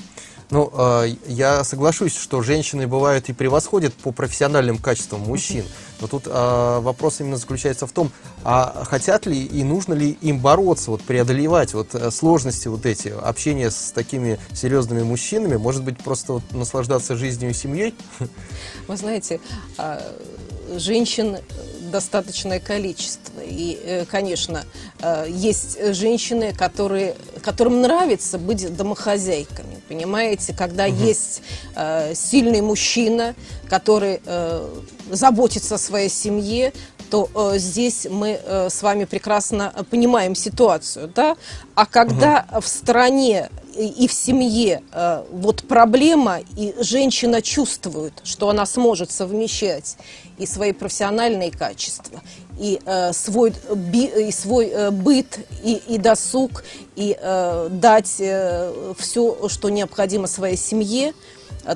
Ну, 0.51 0.73
э, 0.75 1.15
я 1.29 1.63
соглашусь, 1.63 2.17
что 2.17 2.43
женщины 2.43 2.89
бывают 2.89 3.29
и 3.29 3.33
превосходят 3.33 3.95
по 3.95 4.11
профессиональным 4.11 4.79
качествам 4.79 5.21
мужчин. 5.21 5.65
Но 6.01 6.09
тут 6.09 6.25
э, 6.27 6.79
вопрос 6.81 7.21
именно 7.21 7.37
заключается 7.37 7.87
в 7.87 7.93
том, 7.93 8.11
а 8.43 8.83
хотят 8.85 9.27
ли 9.27 9.41
и 9.45 9.63
нужно 9.63 9.95
ли 9.95 10.11
им 10.21 10.41
бороться, 10.41 10.91
вот 10.91 11.03
преодолевать 11.03 11.73
вот 11.73 11.95
э, 11.95 12.11
сложности 12.11 12.67
вот 12.67 12.85
эти, 12.85 13.09
общение 13.09 13.71
с 13.71 13.93
такими 13.93 14.41
серьезными 14.53 15.05
мужчинами, 15.05 15.57
может 15.57 15.85
быть, 15.85 15.99
просто 15.99 16.33
вот 16.33 16.43
наслаждаться 16.51 17.15
жизнью 17.15 17.51
и 17.51 17.55
семьей? 17.55 17.95
Вы 18.89 18.97
знаете, 18.97 19.41
э, 19.79 20.01
женщин 20.77 21.37
достаточное 21.91 22.61
количество. 22.61 23.41
И, 23.41 23.81
э, 23.83 24.05
конечно, 24.05 24.65
э, 25.01 25.27
есть 25.29 25.79
женщины, 25.95 26.55
которые, 26.55 27.15
которым 27.43 27.81
нравится 27.81 28.39
быть 28.39 28.75
домохозяйками. 28.77 29.81
Понимаете, 29.89 30.55
когда 30.55 30.87
угу. 30.87 30.95
есть 30.95 31.43
э, 31.75 32.15
сильный 32.15 32.61
мужчина, 32.61 33.35
который 33.69 34.21
заботится 35.11 35.77
о 35.77 35.79
своей 35.79 36.09
семье, 36.09 36.73
то 37.11 37.29
э, 37.35 37.59
здесь 37.59 38.07
мы 38.09 38.41
э, 38.43 38.69
с 38.71 38.83
вами 38.83 39.05
прекрасно 39.05 39.75
понимаем 39.91 40.35
ситуацию, 40.35 41.09
да? 41.15 41.37
А 41.75 41.85
когда 41.85 42.47
угу. 42.51 42.61
в 42.61 42.69
стране 42.69 43.51
и 43.75 44.09
в 44.09 44.13
семье 44.13 44.83
э, 44.93 45.25
вот 45.31 45.63
проблема, 45.69 46.41
и 46.57 46.75
женщина 46.81 47.43
чувствует, 47.43 48.13
что 48.25 48.49
она 48.49 48.67
сможет 48.67 49.11
совмещать 49.11 49.97
и 50.39 50.47
свои 50.47 50.73
профессиональные 50.73 51.51
качества, 51.51 52.21
и 52.59 52.81
э, 52.85 53.13
свой, 53.13 53.53
и 53.95 54.33
свой 54.33 54.67
э, 54.67 54.91
быт, 54.91 55.39
и, 55.63 55.81
и 55.89 55.99
досуг, 55.99 56.65
и 56.97 57.17
дать 57.71 58.23
все, 58.99 59.49
что 59.49 59.69
необходимо 59.71 60.27
своей 60.27 60.57
семье, 60.57 61.15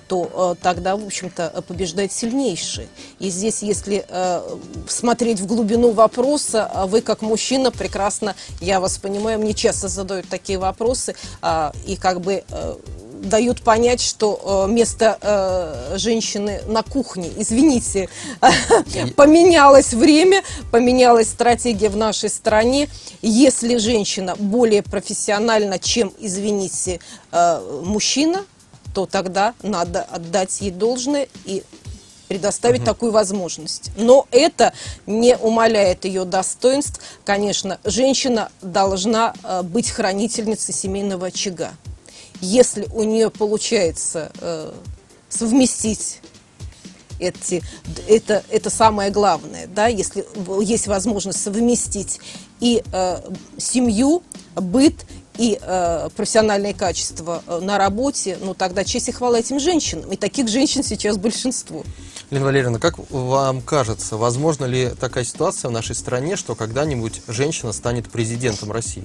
то 0.00 0.54
э, 0.58 0.62
тогда, 0.62 0.96
в 0.96 1.04
общем-то, 1.04 1.64
побеждает 1.66 2.12
сильнейший. 2.12 2.88
И 3.18 3.30
здесь, 3.30 3.62
если 3.62 4.04
э, 4.08 4.42
смотреть 4.88 5.40
в 5.40 5.46
глубину 5.46 5.92
вопроса, 5.92 6.70
вы 6.86 7.00
как 7.00 7.22
мужчина 7.22 7.70
прекрасно, 7.70 8.34
я 8.60 8.80
вас 8.80 8.98
понимаю, 8.98 9.38
мне 9.38 9.54
часто 9.54 9.88
задают 9.88 10.28
такие 10.28 10.58
вопросы, 10.58 11.14
и 11.86 11.96
как 11.96 12.20
бы 12.20 12.44
дают 13.24 13.62
понять, 13.62 14.00
что 14.00 14.66
место 14.68 15.18
э, 15.20 15.98
женщины 15.98 16.60
на 16.66 16.82
кухне, 16.82 17.30
извините, 17.36 18.08
поменялось 19.16 19.92
время, 19.92 20.42
поменялась 20.70 21.28
стратегия 21.28 21.88
в 21.88 21.96
нашей 21.96 22.28
стране. 22.28 22.88
Если 23.22 23.76
женщина 23.78 24.36
более 24.36 24.82
профессиональна, 24.82 25.78
чем, 25.78 26.12
извините, 26.18 27.00
э, 27.32 27.80
мужчина, 27.84 28.44
то 28.94 29.06
тогда 29.06 29.54
надо 29.62 30.02
отдать 30.02 30.60
ей 30.60 30.70
должное 30.70 31.28
и 31.44 31.64
предоставить 32.28 32.80
угу. 32.80 32.86
такую 32.86 33.12
возможность. 33.12 33.90
Но 33.96 34.26
это 34.30 34.72
не 35.06 35.36
умаляет 35.36 36.04
ее 36.04 36.24
достоинств. 36.24 37.00
Конечно, 37.24 37.78
женщина 37.84 38.50
должна 38.62 39.34
э, 39.42 39.62
быть 39.62 39.90
хранительницей 39.90 40.72
семейного 40.72 41.26
очага. 41.26 41.72
Если 42.40 42.86
у 42.94 43.02
нее 43.02 43.30
получается 43.30 44.32
э, 44.40 44.72
совместить 45.28 46.20
эти, 47.18 47.62
это, 48.08 48.42
это 48.50 48.70
самое 48.70 49.10
главное, 49.10 49.66
да, 49.68 49.86
если 49.86 50.26
есть 50.62 50.86
возможность 50.88 51.40
совместить 51.42 52.20
и 52.60 52.82
э, 52.92 53.20
семью, 53.58 54.22
быт 54.56 54.94
и 55.38 55.58
э, 55.60 56.08
профессиональные 56.16 56.74
качества 56.74 57.42
э, 57.46 57.60
на 57.60 57.78
работе, 57.78 58.38
ну 58.40 58.54
тогда 58.54 58.84
честь 58.84 59.08
и 59.08 59.12
хвала 59.12 59.38
этим 59.38 59.58
женщинам. 59.58 60.12
И 60.12 60.16
таких 60.16 60.48
женщин 60.48 60.82
сейчас 60.82 61.16
большинство. 61.16 61.82
Лена 62.30 62.44
Валерьевна, 62.44 62.78
как 62.78 62.98
вам 63.10 63.60
кажется, 63.60 64.16
возможно 64.16 64.64
ли 64.64 64.90
такая 64.90 65.24
ситуация 65.24 65.68
в 65.68 65.72
нашей 65.72 65.94
стране, 65.94 66.36
что 66.36 66.54
когда-нибудь 66.54 67.22
женщина 67.28 67.72
станет 67.72 68.10
президентом 68.10 68.70
России? 68.70 69.04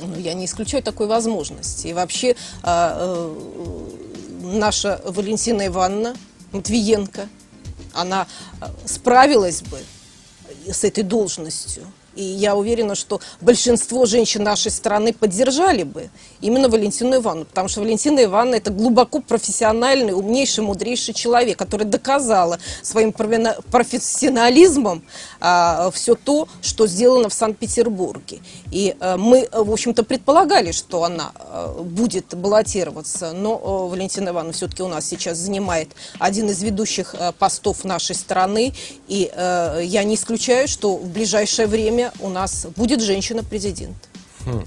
Ну, 0.00 0.16
я 0.18 0.34
не 0.34 0.46
исключаю 0.46 0.82
такой 0.82 1.06
возможности. 1.06 1.86
И 1.86 1.92
вообще 1.92 2.30
э, 2.30 2.34
э, 2.64 3.34
наша 4.42 5.00
Валентина 5.04 5.66
Ивановна 5.66 6.16
Матвиенко, 6.52 7.28
она 7.92 8.26
э, 8.60 8.66
справилась 8.86 9.62
бы 9.62 9.78
с 10.66 10.84
этой 10.84 11.04
должностью. 11.04 11.84
И 12.16 12.22
я 12.22 12.54
уверена, 12.54 12.94
что 12.94 13.20
большинство 13.40 14.06
женщин 14.06 14.42
нашей 14.42 14.70
страны 14.70 15.12
поддержали 15.12 15.82
бы 15.82 16.10
именно 16.40 16.68
Валентину 16.68 17.16
Ивановну, 17.16 17.46
потому 17.46 17.68
что 17.68 17.80
Валентина 17.80 18.22
Ивановна 18.24 18.56
это 18.56 18.70
глубоко 18.70 19.20
профессиональный, 19.20 20.12
умнейший, 20.12 20.64
мудрейший 20.64 21.14
человек, 21.14 21.58
который 21.58 21.86
доказала 21.86 22.58
своим 22.82 23.12
профессионализмом 23.12 25.02
а, 25.40 25.90
все 25.90 26.14
то, 26.14 26.48
что 26.62 26.86
сделано 26.86 27.28
в 27.28 27.34
Санкт-Петербурге. 27.34 28.40
И 28.70 28.94
а, 29.00 29.16
мы, 29.16 29.48
в 29.52 29.72
общем-то, 29.72 30.04
предполагали, 30.04 30.72
что 30.72 31.04
она 31.04 31.32
а, 31.34 31.82
будет 31.82 32.34
баллотироваться, 32.34 33.32
но 33.32 33.60
а, 33.62 33.88
Валентина 33.88 34.30
Ивановна 34.30 34.52
все-таки 34.52 34.82
у 34.82 34.88
нас 34.88 35.06
сейчас 35.06 35.38
занимает 35.38 35.88
один 36.18 36.48
из 36.50 36.62
ведущих 36.62 37.14
а, 37.18 37.32
постов 37.32 37.84
нашей 37.84 38.14
страны, 38.14 38.72
и 39.08 39.30
а, 39.34 39.80
я 39.80 40.04
не 40.04 40.14
исключаю, 40.14 40.68
что 40.68 40.96
в 40.96 41.08
ближайшее 41.08 41.66
время 41.66 42.03
у 42.20 42.28
нас 42.28 42.66
будет 42.76 43.00
женщина-президент. 43.00 43.96
Хм. 44.44 44.64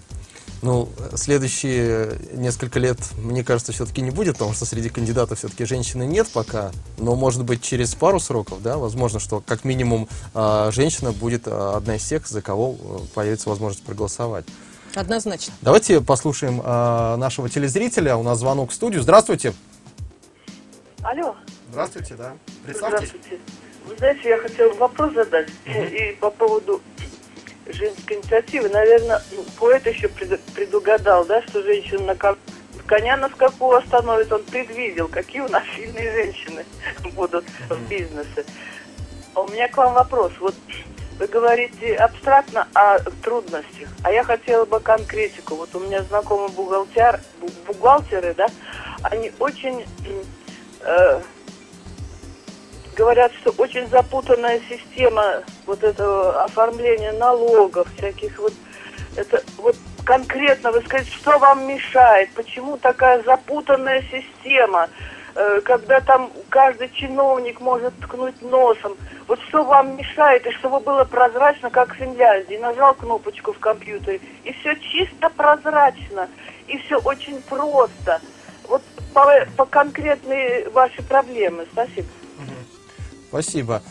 Ну, 0.63 0.89
следующие 1.13 2.17
несколько 2.33 2.79
лет, 2.79 2.97
мне 3.17 3.43
кажется, 3.43 3.71
все-таки 3.71 4.01
не 4.01 4.09
будет, 4.09 4.33
потому 4.33 4.53
что 4.53 4.65
среди 4.65 4.89
кандидатов 4.89 5.37
все-таки 5.37 5.65
женщины 5.65 6.03
нет 6.03 6.27
пока. 6.33 6.71
Но, 6.97 7.15
может 7.15 7.43
быть, 7.43 7.61
через 7.61 7.93
пару 7.93 8.19
сроков, 8.19 8.61
да, 8.63 8.77
возможно, 8.77 9.19
что 9.19 9.43
как 9.45 9.63
минимум 9.63 10.07
э, 10.33 10.71
женщина 10.73 11.11
будет 11.11 11.47
э, 11.47 11.51
одна 11.51 11.97
из 11.97 12.05
тех, 12.05 12.27
за 12.27 12.41
кого 12.41 12.75
э, 12.79 12.97
появится 13.13 13.49
возможность 13.49 13.85
проголосовать. 13.85 14.45
Однозначно. 14.95 15.53
Давайте 15.61 16.01
послушаем 16.01 16.59
э, 16.59 17.15
нашего 17.17 17.49
телезрителя. 17.49 18.15
У 18.17 18.23
нас 18.23 18.39
звонок 18.39 18.71
в 18.71 18.73
студию. 18.73 19.03
Здравствуйте. 19.03 19.53
Алло. 21.03 21.35
Здравствуйте, 21.69 22.15
да. 22.15 22.33
Представьтесь. 22.65 23.09
Здравствуйте. 23.09 23.39
Вы 23.85 23.95
знаете, 23.95 24.29
я 24.29 24.37
хотела 24.39 24.73
вопрос 24.73 25.13
задать 25.13 25.49
угу. 25.65 25.83
и 25.83 26.13
по 26.19 26.31
поводу 26.31 26.81
женской 27.69 28.17
инициативы. 28.17 28.69
Наверное, 28.69 29.21
поэт 29.59 29.85
еще 29.85 30.09
предугадал, 30.09 31.25
да, 31.25 31.41
что 31.43 31.61
женщина 31.63 32.01
на 32.01 32.15
кон... 32.15 32.37
коня 32.85 33.17
на 33.17 33.29
скаку 33.29 33.73
остановит. 33.73 34.31
Он 34.31 34.43
предвидел, 34.43 35.07
какие 35.07 35.41
у 35.41 35.47
нас 35.47 35.63
сильные 35.75 36.11
женщины 36.11 36.65
будут 37.15 37.45
в 37.69 37.89
бизнесе. 37.89 38.45
А 39.33 39.41
у 39.41 39.47
меня 39.49 39.67
к 39.67 39.77
вам 39.77 39.93
вопрос. 39.93 40.31
Вот 40.39 40.55
вы 41.19 41.27
говорите 41.27 41.95
абстрактно 41.95 42.67
о 42.73 42.99
трудностях, 43.23 43.89
а 44.03 44.11
я 44.11 44.23
хотела 44.23 44.65
бы 44.65 44.79
конкретику. 44.79 45.55
Вот 45.55 45.73
у 45.73 45.79
меня 45.79 46.03
знакомые 46.03 46.49
бухгалтер, 46.49 47.19
бухгалтеры, 47.65 48.35
да, 48.35 48.47
они 49.01 49.31
очень 49.39 49.85
э, 50.83 51.21
говорят, 52.97 53.31
что 53.35 53.51
очень 53.57 53.87
запутанная 53.87 54.59
система 54.67 55.43
вот 55.65 55.83
этого 55.83 56.43
оформления 56.43 57.11
налогов, 57.13 57.87
всяких 57.95 58.37
вот, 58.39 58.53
это 59.15 59.41
вот 59.57 59.75
конкретно 60.03 60.71
вы 60.71 60.81
скажите, 60.81 61.11
что 61.11 61.37
вам 61.37 61.67
мешает, 61.67 62.29
почему 62.33 62.77
такая 62.77 63.21
запутанная 63.23 64.03
система, 64.11 64.89
э, 65.35 65.61
когда 65.63 66.01
там 66.01 66.31
каждый 66.49 66.89
чиновник 66.89 67.61
может 67.61 67.93
ткнуть 67.99 68.41
носом, 68.41 68.97
вот 69.27 69.39
что 69.47 69.63
вам 69.63 69.95
мешает, 69.95 70.47
и 70.47 70.51
чтобы 70.53 70.79
было 70.79 71.03
прозрачно, 71.03 71.69
как 71.69 71.93
в 71.93 71.97
Финляндии, 71.97 72.55
нажал 72.55 72.95
кнопочку 72.95 73.53
в 73.53 73.59
компьютере, 73.59 74.19
и 74.43 74.51
все 74.53 74.75
чисто 74.75 75.29
прозрачно, 75.29 76.29
и 76.67 76.77
все 76.79 76.97
очень 76.99 77.41
просто. 77.43 78.21
Вот 78.67 78.81
по, 79.13 79.25
по 79.55 79.65
конкретные 79.65 80.67
ваши 80.69 81.01
проблемы. 81.03 81.65
Спасибо. 81.71 82.07
Спасибо. 83.29 83.81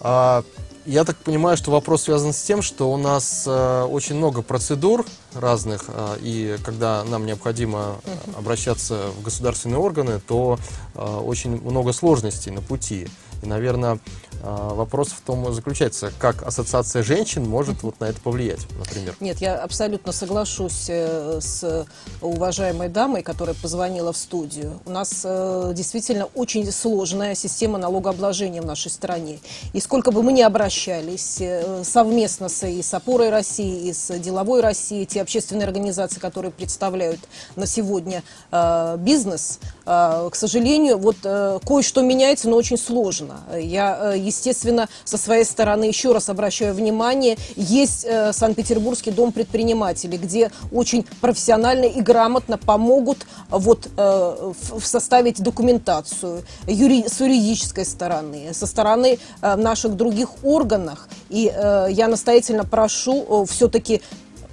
А, 0.00 0.42
я 0.86 1.04
так 1.04 1.16
понимаю, 1.16 1.56
что 1.56 1.70
вопрос 1.70 2.02
связан 2.02 2.32
с 2.32 2.40
тем, 2.42 2.62
что 2.62 2.92
у 2.92 2.96
нас 2.96 3.44
э, 3.46 3.82
очень 3.90 4.14
много 4.14 4.42
процедур 4.42 5.04
разных, 5.38 5.84
э, 5.88 6.16
и 6.20 6.56
когда 6.64 7.04
нам 7.04 7.26
необходимо 7.26 7.96
обращаться 8.36 9.10
в 9.18 9.22
государственные 9.22 9.78
органы, 9.78 10.20
то 10.20 10.58
э, 10.94 11.00
очень 11.00 11.60
много 11.60 11.92
сложностей 11.92 12.52
на 12.52 12.62
пути. 12.62 13.08
И, 13.42 13.46
наверное, 13.46 13.98
а, 14.42 14.74
вопрос 14.74 15.08
в 15.08 15.20
том 15.22 15.52
заключается, 15.52 16.12
как 16.18 16.42
ассоциация 16.42 17.02
женщин 17.02 17.48
может 17.48 17.82
вот 17.82 17.98
на 18.00 18.06
это 18.06 18.20
повлиять, 18.20 18.60
например. 18.78 19.16
Нет, 19.20 19.38
я 19.40 19.56
абсолютно 19.56 20.12
соглашусь 20.12 20.86
э, 20.88 21.40
с 21.40 21.86
уважаемой 22.20 22.88
дамой, 22.88 23.22
которая 23.22 23.56
позвонила 23.56 24.12
в 24.12 24.16
студию. 24.16 24.80
У 24.84 24.90
нас 24.90 25.22
э, 25.24 25.72
действительно 25.74 26.26
очень 26.34 26.70
сложная 26.70 27.34
система 27.34 27.78
налогообложения 27.78 28.62
в 28.62 28.66
нашей 28.66 28.90
стране. 28.90 29.38
И 29.72 29.80
сколько 29.80 30.10
бы 30.12 30.22
мы 30.22 30.32
ни 30.32 30.42
обращались 30.42 31.40
э, 31.40 31.82
совместно 31.84 32.48
с, 32.48 32.66
и 32.66 32.82
с 32.82 32.94
опорой 32.94 33.30
России, 33.30 33.88
и 33.88 33.92
с 33.92 34.16
деловой 34.18 34.60
Россией, 34.60 35.06
те 35.06 35.22
общественные 35.26 35.66
организации, 35.66 36.20
которые 36.20 36.52
представляют 36.52 37.20
на 37.56 37.66
сегодня 37.66 38.22
бизнес, 38.98 39.58
к 39.84 40.32
сожалению, 40.32 40.98
вот 40.98 41.16
кое-что 41.20 42.02
меняется, 42.02 42.48
но 42.48 42.56
очень 42.56 42.78
сложно. 42.78 43.40
Я, 43.58 44.14
естественно, 44.14 44.88
со 45.04 45.18
своей 45.18 45.44
стороны 45.44 45.84
еще 45.84 46.12
раз 46.12 46.28
обращаю 46.28 46.74
внимание, 46.74 47.36
есть 47.56 48.04
э, 48.04 48.32
Санкт-Петербургский 48.32 49.10
дом 49.10 49.32
предпринимателей, 49.32 50.18
где 50.18 50.50
очень 50.70 51.04
профессионально 51.20 51.86
и 51.86 52.00
грамотно 52.00 52.58
помогут 52.58 53.26
вот 53.48 53.88
э, 53.96 54.52
в, 54.60 54.84
составить 54.84 55.42
документацию 55.42 56.44
юри, 56.66 57.06
с 57.08 57.20
юридической 57.20 57.84
стороны, 57.84 58.52
со 58.52 58.66
стороны 58.66 59.18
э, 59.42 59.56
наших 59.56 59.96
других 59.96 60.44
органов. 60.44 61.08
И 61.28 61.52
э, 61.52 61.88
я 61.90 62.08
настоятельно 62.08 62.64
прошу 62.64 63.24
э, 63.28 63.46
все-таки 63.50 64.02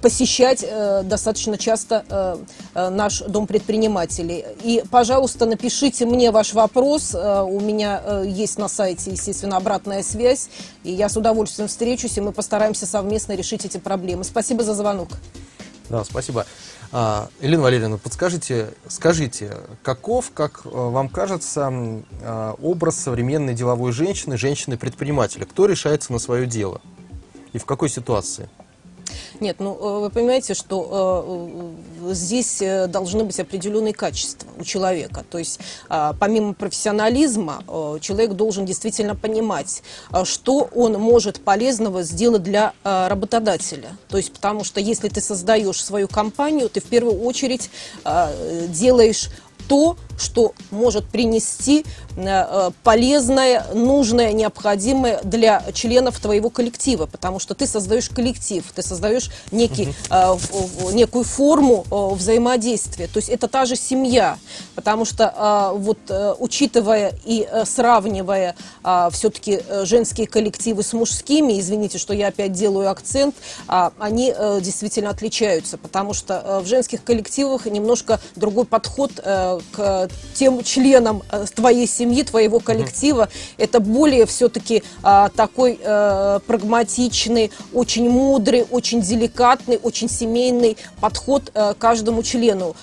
посещать 0.04 0.62
э, 0.62 1.02
достаточно 1.02 1.56
часто 1.56 2.04
э, 2.10 2.36
э, 2.74 2.88
наш 2.90 3.20
дом 3.20 3.46
предпринимателей. 3.46 4.44
И, 4.62 4.84
пожалуйста, 4.90 5.46
напишите 5.46 6.04
мне 6.04 6.30
ваш 6.30 6.52
вопрос. 6.52 7.14
Э, 7.14 7.40
у 7.40 7.58
меня 7.58 8.02
э, 8.04 8.24
есть 8.28 8.58
на 8.58 8.68
сайте, 8.68 9.12
естественно, 9.12 9.56
обратная 9.56 10.02
связь. 10.02 10.50
И 10.82 10.92
я 10.92 11.08
с 11.08 11.16
удовольствием 11.16 11.68
встречусь, 11.68 12.18
и 12.18 12.20
мы 12.20 12.32
постараемся 12.32 12.84
совместно 12.84 13.32
решить 13.32 13.64
эти 13.64 13.78
проблемы. 13.78 14.24
Спасибо 14.24 14.62
за 14.62 14.74
звонок. 14.74 15.08
Да, 15.88 16.04
спасибо. 16.04 16.44
А, 16.92 17.30
Елена 17.40 17.62
Валерьевна, 17.62 17.96
подскажите, 17.96 18.74
скажите, 18.88 19.56
каков, 19.82 20.32
как 20.34 20.66
э, 20.66 20.68
вам 20.68 21.08
кажется, 21.08 21.70
а, 21.72 22.54
образ 22.62 22.96
современной 22.96 23.54
деловой 23.54 23.92
женщины, 23.92 24.36
женщины-предпринимателя? 24.36 25.46
Кто 25.46 25.64
решается 25.64 26.12
на 26.12 26.18
свое 26.18 26.44
дело? 26.44 26.82
И 27.54 27.58
в 27.58 27.64
какой 27.64 27.88
ситуации? 27.88 28.50
Нет, 29.40 29.56
ну 29.58 29.74
э, 29.74 30.00
вы 30.00 30.10
понимаете, 30.10 30.54
что 30.54 31.74
э, 32.02 32.10
э, 32.10 32.14
здесь 32.14 32.62
должны 32.88 33.24
быть 33.24 33.38
определенные 33.40 33.92
качества 33.92 34.48
у 34.58 34.64
человека. 34.64 35.24
То 35.28 35.38
есть 35.38 35.60
э, 35.90 36.12
помимо 36.18 36.54
профессионализма 36.54 37.62
человек 38.00 38.32
должен 38.32 38.64
действительно 38.64 39.14
понимать, 39.14 39.82
что 40.24 40.68
он 40.74 40.94
может 40.94 41.40
полезного 41.40 42.02
сделать 42.02 42.42
для 42.42 42.72
работодателя. 42.82 43.96
То 44.08 44.16
есть 44.16 44.32
потому 44.32 44.64
что 44.64 44.80
если 44.80 45.08
ты 45.08 45.20
создаешь 45.20 45.82
свою 45.82 46.08
компанию, 46.08 46.68
ты 46.68 46.80
в 46.80 46.84
первую 46.84 47.20
очередь 47.22 47.70
делаешь 48.68 49.30
то, 49.68 49.96
что 50.18 50.54
может 50.70 51.06
принести 51.06 51.84
э, 52.16 52.22
э, 52.26 52.70
полезное, 52.82 53.66
нужное, 53.74 54.32
необходимое 54.32 55.20
для 55.22 55.62
членов 55.72 56.18
твоего 56.20 56.50
коллектива, 56.50 57.06
потому 57.06 57.38
что 57.38 57.54
ты 57.54 57.66
создаешь 57.66 58.08
коллектив, 58.08 58.64
ты 58.74 58.82
создаешь 58.82 59.30
некий, 59.50 59.94
э, 60.10 60.36
некую 60.92 61.24
форму 61.24 61.84
взаимодействия. 61.90 63.06
То 63.06 63.18
есть 63.18 63.28
это 63.28 63.48
та 63.48 63.64
же 63.64 63.76
семья, 63.76 64.38
потому 64.74 65.04
что 65.04 65.72
вот 65.76 65.98
учитывая 66.38 67.12
и 67.24 67.48
сравнивая 67.64 68.54
все-таки 69.12 69.60
женские 69.82 70.26
коллективы 70.26 70.82
с 70.82 70.92
мужскими, 70.92 71.58
извините, 71.58 71.98
что 71.98 72.14
я 72.14 72.28
опять 72.28 72.52
делаю 72.52 72.90
акцент, 72.90 73.34
они 73.66 74.34
действительно 74.60 75.10
отличаются, 75.10 75.78
потому 75.78 76.14
что 76.14 76.60
в 76.62 76.66
женских 76.66 77.02
коллективах 77.04 77.66
немножко 77.66 78.20
другой 78.36 78.64
подход 78.64 79.12
к 79.14 80.03
тем 80.34 80.62
членам 80.62 81.22
э, 81.30 81.44
твоей 81.54 81.86
семьи, 81.86 82.22
твоего 82.22 82.60
коллектива. 82.60 83.28
Это 83.58 83.80
более 83.80 84.26
все-таки 84.26 84.82
а, 85.02 85.28
такой 85.28 85.78
а, 85.84 86.40
прагматичный, 86.40 87.50
очень 87.72 88.08
мудрый, 88.08 88.64
очень 88.70 89.00
деликатный, 89.00 89.78
очень 89.82 90.08
семейный 90.08 90.76
подход 91.00 91.52
каждому 91.78 92.22
члену 92.22 92.74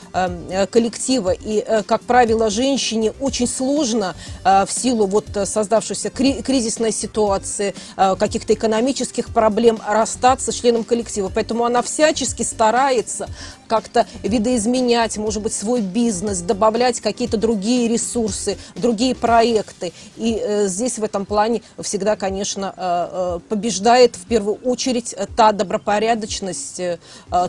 коллектива. 0.72 1.32
И, 1.32 1.66
как 1.86 2.02
правило, 2.02 2.50
женщине 2.50 3.14
очень 3.20 3.48
сложно 3.48 4.16
в 4.44 4.68
силу 4.70 5.08
вот 5.08 5.26
создавшейся 5.46 6.10
кри 6.10 6.42
кризисной 6.42 6.92
ситуации, 6.92 7.74
каких-то 7.96 8.54
экономических 8.54 9.30
проблем 9.30 9.80
расстаться 9.88 10.52
с 10.52 10.56
членом 10.56 10.84
коллектива. 10.84 11.32
Поэтому 11.34 11.66
она 11.66 11.82
всячески 11.82 12.44
старается 12.44 13.28
как-то 13.68 14.06
видоизменять, 14.24 15.18
может 15.18 15.42
быть, 15.42 15.54
свой 15.54 15.80
бизнес, 15.80 16.40
добавлять 16.40 17.00
какие 17.00 17.11
какие-то 17.12 17.38
другие 17.38 17.88
ресурсы, 17.88 18.58
другие 18.76 19.16
проекты. 19.16 19.94
И 20.18 20.42
э, 20.42 20.68
здесь 20.68 21.00
в 21.00 21.04
этом 21.04 21.26
плане 21.26 21.62
всегда, 21.80 22.16
конечно, 22.16 22.74
э, 22.76 23.10
э, 23.12 23.40
побеждает 23.50 24.16
в 24.16 24.26
первую 24.26 24.56
очередь 24.56 25.16
та 25.36 25.52
добропорядочность, 25.52 26.80
э, 26.80 26.98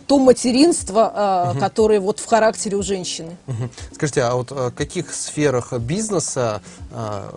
то 0.06 0.18
материнство, 0.18 1.12
э, 1.14 1.50
угу. 1.50 1.60
которое 1.60 2.00
вот 2.00 2.18
в 2.18 2.26
характере 2.26 2.76
у 2.76 2.82
женщины. 2.82 3.36
Угу. 3.46 3.68
Скажите, 3.94 4.22
а 4.22 4.34
вот 4.34 4.50
в 4.50 4.70
каких 4.72 5.14
сферах 5.14 5.72
бизнеса 5.72 6.62
э, 6.90 7.30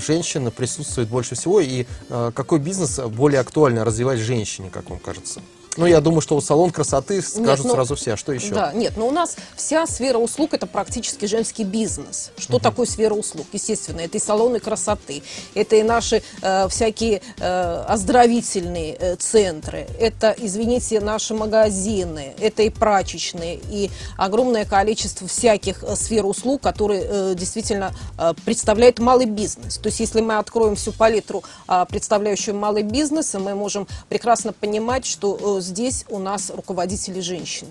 женщина 0.00 0.50
присутствует 0.50 1.08
больше 1.08 1.34
всего 1.34 1.60
и 1.60 1.86
э, 2.08 2.32
какой 2.34 2.58
бизнес 2.58 2.98
более 2.98 3.40
актуально 3.40 3.84
развивать 3.84 4.18
женщине, 4.18 4.70
как 4.70 4.90
вам 4.90 4.98
кажется? 4.98 5.40
Ну, 5.76 5.86
я 5.86 6.00
думаю, 6.00 6.20
что 6.20 6.40
салон 6.40 6.70
красоты 6.70 7.22
скажут 7.22 7.46
нет, 7.46 7.64
ну, 7.64 7.70
сразу 7.70 7.94
все. 7.94 8.12
А 8.12 8.16
что 8.16 8.32
еще? 8.32 8.54
Да, 8.54 8.72
нет, 8.72 8.94
но 8.96 9.08
у 9.08 9.10
нас 9.10 9.36
вся 9.56 9.86
сфера 9.86 10.18
услуг 10.18 10.54
это 10.54 10.66
практически 10.66 11.26
женский 11.26 11.64
бизнес. 11.64 12.30
Что 12.36 12.56
угу. 12.56 12.62
такое 12.62 12.86
сфера 12.86 13.14
услуг? 13.14 13.46
Естественно, 13.52 14.00
это 14.00 14.18
и 14.18 14.20
салоны 14.20 14.60
красоты, 14.60 15.22
это 15.54 15.76
и 15.76 15.82
наши 15.82 16.22
э, 16.42 16.68
всякие 16.68 17.22
э, 17.38 17.84
оздоровительные 17.88 18.96
э, 18.98 19.16
центры, 19.16 19.86
это, 19.98 20.34
извините, 20.36 21.00
наши 21.00 21.34
магазины, 21.34 22.34
это 22.38 22.62
и 22.62 22.70
прачечные, 22.70 23.58
и 23.70 23.90
огромное 24.16 24.64
количество 24.64 25.26
всяких 25.26 25.82
э, 25.82 25.96
сфер 25.96 26.26
услуг, 26.26 26.60
которые 26.60 27.04
э, 27.04 27.34
действительно 27.34 27.94
э, 28.18 28.34
представляют 28.44 28.98
малый 28.98 29.26
бизнес. 29.26 29.78
То 29.78 29.88
есть, 29.88 30.00
если 30.00 30.20
мы 30.20 30.36
откроем 30.36 30.76
всю 30.76 30.92
палитру, 30.92 31.42
э, 31.66 31.86
представляющую 31.88 32.54
малый 32.54 32.82
бизнес, 32.82 33.32
мы 33.34 33.54
можем 33.54 33.86
прекрасно 34.08 34.52
понимать, 34.52 35.06
что 35.06 35.58
э, 35.58 35.61
здесь 35.62 36.04
у 36.08 36.18
нас 36.18 36.50
руководители 36.54 37.20
женщины. 37.20 37.70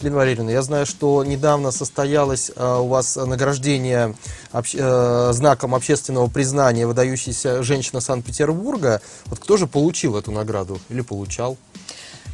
Лена 0.00 0.16
Валерьевна, 0.16 0.50
я 0.50 0.62
знаю, 0.62 0.86
что 0.86 1.24
недавно 1.24 1.70
состоялось 1.70 2.50
э, 2.54 2.78
у 2.78 2.86
вас 2.86 3.16
награждение 3.16 4.14
э, 4.52 5.30
знаком 5.32 5.74
общественного 5.74 6.28
признания 6.28 6.86
выдающейся 6.86 7.62
женщина 7.62 8.00
Санкт-Петербурга. 8.00 9.00
Вот 9.26 9.38
кто 9.38 9.56
же 9.56 9.66
получил 9.66 10.16
эту 10.16 10.30
награду 10.30 10.78
или 10.88 11.00
получал? 11.00 11.56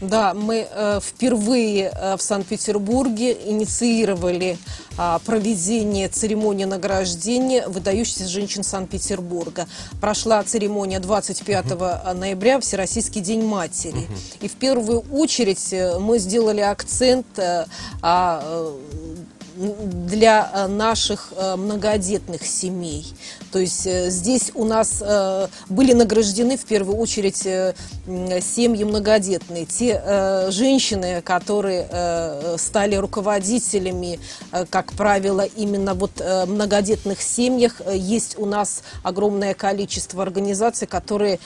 Да, 0.00 0.34
мы 0.34 0.66
э, 0.70 1.00
впервые 1.02 1.92
э, 1.94 2.16
в 2.16 2.22
Санкт-Петербурге 2.22 3.36
инициировали 3.46 4.58
э, 4.98 5.18
проведение 5.24 6.08
церемонии 6.08 6.64
награждения 6.64 7.68
выдающихся 7.68 8.26
женщин 8.26 8.62
Санкт-Петербурга. 8.62 9.66
Прошла 10.00 10.42
церемония 10.42 11.00
25 11.00 11.72
угу. 11.72 11.84
ноября, 12.14 12.60
Всероссийский 12.60 13.20
день 13.20 13.44
матери. 13.44 13.98
Угу. 13.98 14.14
И 14.42 14.48
в 14.48 14.54
первую 14.54 15.00
очередь 15.12 15.72
э, 15.72 15.98
мы 15.98 16.18
сделали 16.18 16.60
акцент 16.60 17.26
э, 17.38 17.66
э, 18.02 18.72
для 19.56 20.50
э, 20.52 20.66
наших 20.66 21.32
э, 21.36 21.56
многодетных 21.56 22.44
семей. 22.44 23.06
То 23.54 23.60
есть 23.60 23.86
э, 23.86 24.10
здесь 24.10 24.50
у 24.56 24.64
нас 24.64 25.00
были 25.68 25.92
награждены 25.92 26.56
в 26.56 26.64
первую 26.64 26.98
очередь 26.98 27.36
семьи 27.36 28.84
многодетные. 28.84 29.64
Те 29.64 30.48
женщины, 30.48 31.22
которые 31.22 31.86
стали 32.58 32.96
руководителями, 32.96 34.18
как 34.70 34.92
правило, 34.94 35.42
именно 35.56 35.94
вот 35.94 36.22
многодетных 36.48 37.22
семьях, 37.22 37.80
есть 37.92 38.36
у 38.38 38.46
нас 38.46 38.82
огромное 39.02 39.54
количество 39.54 40.22
организаций, 40.22 40.88
которые 40.88 41.38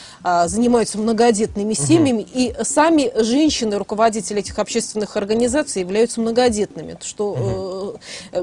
занимаются 0.47 0.97
многодетными 0.99 1.75
семьями, 1.75 2.23
угу. 2.23 2.31
и 2.33 2.55
сами 2.63 3.13
женщины, 3.23 3.77
руководители 3.77 4.41
этих 4.41 4.59
общественных 4.59 5.17
организаций, 5.17 5.83
являются 5.83 6.21
многодетными, 6.21 6.97
что 7.03 7.33
угу 7.33 7.99
Э, 8.33 8.43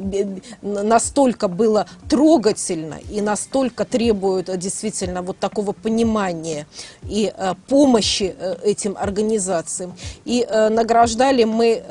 настолько 0.62 1.48
было 1.48 1.88
трогательно 2.10 3.00
и 3.10 3.22
настолько 3.22 3.55
требует 3.64 4.50
э, 4.50 4.58
действительно 4.58 5.22
вот 5.22 5.40
такого 5.40 5.72
понимания 5.72 6.68
и 7.04 7.34
э, 7.36 7.54
помощи 7.68 8.36
этим 8.64 8.98
организациям. 9.00 9.96
И 10.26 10.46
награждали 10.52 11.44
мы 11.44 11.84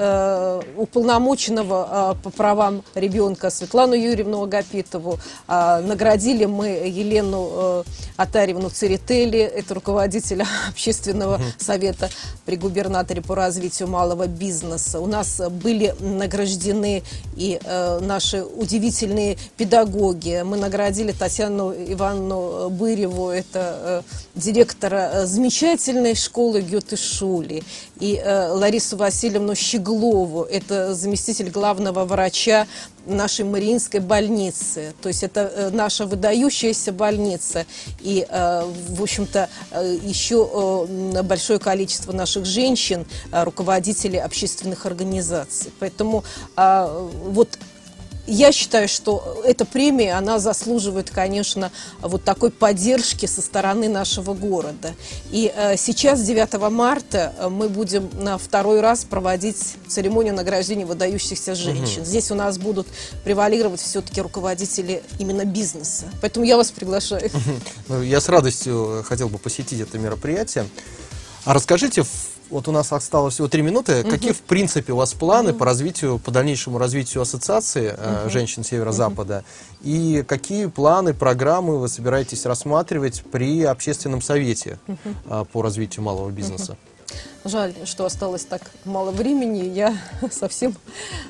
уполномоченного 0.77 2.17
по 2.23 2.31
правам 2.31 2.83
ребенка 2.95 3.51
Светлану 3.51 3.95
Юрьевну 3.95 4.43
Агапитову, 4.43 5.19
наградили 5.49 6.45
мы 6.45 6.67
Елену 6.67 7.85
Атарьевну 8.17 8.71
Церетели, 8.71 9.39
это 9.41 9.75
руководитель 9.75 10.45
общественного 10.69 11.41
совета 11.59 12.11
при 12.45 12.57
губернаторе 12.57 13.23
по 13.23 13.35
развитию 13.35 13.89
малого 13.89 14.27
бизнеса. 14.27 15.01
У 15.01 15.07
нас 15.07 15.41
были 15.51 15.95
награждены 16.01 17.03
и 17.37 17.55
Э, 17.65 17.99
наши 18.01 18.43
удивительные 18.43 19.37
педагоги. 19.57 20.43
Мы 20.45 20.57
наградили 20.57 21.13
Татьяну 21.13 21.54
Ивановну 21.63 22.71
Быреву, 22.71 23.31
это 23.31 24.03
э, 24.05 24.39
директора 24.39 25.11
э, 25.13 25.27
замечательной 25.27 26.15
школы 26.15 26.61
Гёте-Шули, 26.61 27.65
и 28.01 28.23
Ларису 28.25 28.97
Васильевну 28.97 29.55
Щеглову, 29.55 30.43
это 30.43 30.95
заместитель 30.95 31.51
главного 31.51 32.05
врача 32.05 32.67
нашей 33.07 33.45
Мариинской 33.45 34.01
больницы. 34.01 34.95
То 35.01 35.09
есть 35.09 35.23
это 35.23 35.71
наша 35.73 36.07
выдающаяся 36.07 36.91
больница. 36.91 37.67
И, 38.01 38.27
в 38.29 39.03
общем-то, 39.03 39.49
еще 40.03 40.87
большое 41.23 41.59
количество 41.59 42.13
наших 42.13 42.47
женщин, 42.47 43.07
руководителей 43.31 44.19
общественных 44.19 44.87
организаций. 44.87 45.71
Поэтому 45.79 46.25
вот 46.57 47.59
я 48.27 48.53
считаю, 48.53 48.89
что 48.89 49.43
эта 49.45 49.65
премия, 49.65 50.15
она 50.15 50.39
заслуживает, 50.39 51.11
конечно, 51.11 51.71
вот 52.01 52.25
такой 52.25 52.51
поддержки 52.51 53.27
со 53.27 53.43
стороны 53.43 53.89
нашего 53.89 54.35
города. 54.35 54.95
И 55.31 55.53
э, 55.55 55.77
сейчас, 55.77 56.23
9 56.23 56.71
марта, 56.71 57.35
э, 57.39 57.49
мы 57.49 57.69
будем 57.69 58.09
на 58.15 58.39
второй 58.39 58.81
раз 58.81 59.05
проводить 59.05 59.77
церемонию 59.89 60.35
награждения 60.35 60.87
выдающихся 60.87 61.55
женщин. 61.55 62.03
Угу. 62.03 62.07
Здесь 62.07 62.31
у 62.31 62.35
нас 62.35 62.59
будут 62.59 62.87
превалировать 63.25 63.81
все-таки 63.81 64.21
руководители 64.21 65.03
именно 65.19 65.45
бизнеса. 65.45 66.07
Поэтому 66.21 66.47
я 66.47 66.57
вас 66.57 66.71
приглашаю. 66.71 67.31
Ну, 67.89 68.03
я 68.03 68.21
с 68.21 68.29
радостью 68.29 69.05
хотел 69.07 69.29
бы 69.29 69.39
посетить 69.39 69.81
это 69.81 69.99
мероприятие. 69.99 70.67
А 71.45 71.53
расскажите, 71.53 72.05
вот 72.51 72.69
у 72.69 72.73
нас 72.73 72.93
осталось 72.93 73.35
всего 73.35 73.49
три 73.49 73.63
минуты. 73.63 74.01
Угу. 74.01 74.11
Какие, 74.11 74.33
в 74.33 74.43
принципе, 74.43 74.93
у 74.93 74.97
вас 74.97 75.15
планы 75.15 75.51
угу. 75.51 75.59
по 75.59 75.65
развитию, 75.67 76.19
по 76.19 76.31
дальнейшему 76.31 76.79
развитию 76.79 77.23
ассоциации 77.23 77.91
угу. 77.91 78.31
женщин 78.31 78.65
Северо-Запада? 78.65 79.45
Угу. 79.81 79.91
И 79.91 80.25
какие 80.27 80.67
планы, 80.67 81.15
программы 81.15 81.79
вы 81.79 81.89
собираетесь 81.89 82.47
рассматривать 82.47 83.23
при 83.31 83.63
общественном 83.63 84.23
совете 84.23 84.79
угу. 84.87 85.45
по 85.53 85.63
развитию 85.63 86.05
малого 86.05 86.31
бизнеса? 86.31 86.73
Угу. 86.73 86.94
Жаль, 87.45 87.75
что 87.85 88.07
осталось 88.07 88.47
так 88.47 88.63
мало 88.85 89.11
времени, 89.11 89.69
я 89.69 89.97
совсем 90.31 90.75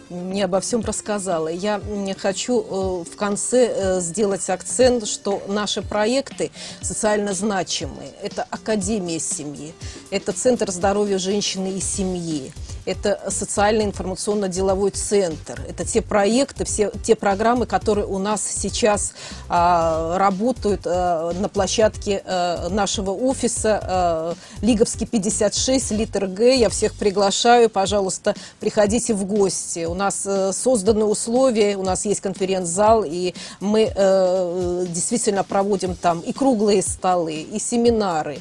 не 0.09 0.43
обо 0.43 0.61
всем 0.61 0.81
рассказала. 0.83 1.49
Я 1.49 1.81
хочу 2.19 2.61
э, 2.61 3.11
в 3.11 3.17
конце 3.17 3.67
э, 3.67 4.01
сделать 4.01 4.49
акцент, 4.49 5.09
что 5.09 5.43
наши 5.49 5.83
проекты 5.83 6.53
социально 6.83 7.35
значимые. 7.35 8.13
Это 8.23 8.47
Академия 8.51 9.19
семьи, 9.19 9.75
это 10.11 10.33
Центр 10.33 10.71
здоровья 10.71 11.19
женщины 11.19 11.73
и 11.73 11.81
семьи, 11.81 12.53
это 12.87 13.21
социальный 13.29 13.85
информационно-деловой 13.85 14.91
центр, 14.91 15.61
это 15.69 15.85
те 15.85 16.03
проекты, 16.03 16.65
все 16.65 16.91
те 17.03 17.15
программы, 17.15 17.67
которые 17.67 18.07
у 18.07 18.19
нас 18.19 18.43
сейчас 18.43 19.15
а, 19.49 20.19
работают 20.19 20.83
а, 20.87 21.33
на 21.33 21.49
площадке 21.49 22.23
а, 22.25 22.69
нашего 22.69 23.11
офиса 23.11 23.81
а, 23.83 24.35
Лиговский 24.63 25.07
56, 25.07 25.93
литр 25.93 26.27
Г. 26.27 26.57
Я 26.57 26.69
всех 26.69 26.95
приглашаю, 26.95 27.71
пожалуйста, 27.71 28.35
приходите 28.61 29.15
в 29.15 29.25
гости. 29.25 29.85
У 29.85 29.95
нас 29.95 30.25
а, 30.27 30.53
созданы 30.53 31.05
условия, 31.05 31.77
у 31.77 31.83
нас 31.83 32.05
есть 32.05 32.21
конференц-зал, 32.21 33.05
и 33.07 33.35
мы 33.61 33.93
а, 33.95 34.85
действительно 34.87 35.45
проводим 35.45 35.95
там 35.95 36.21
и 36.21 36.33
круглые 36.33 36.83
столы, 36.83 37.35
и 37.35 37.59
семинары 37.59 38.39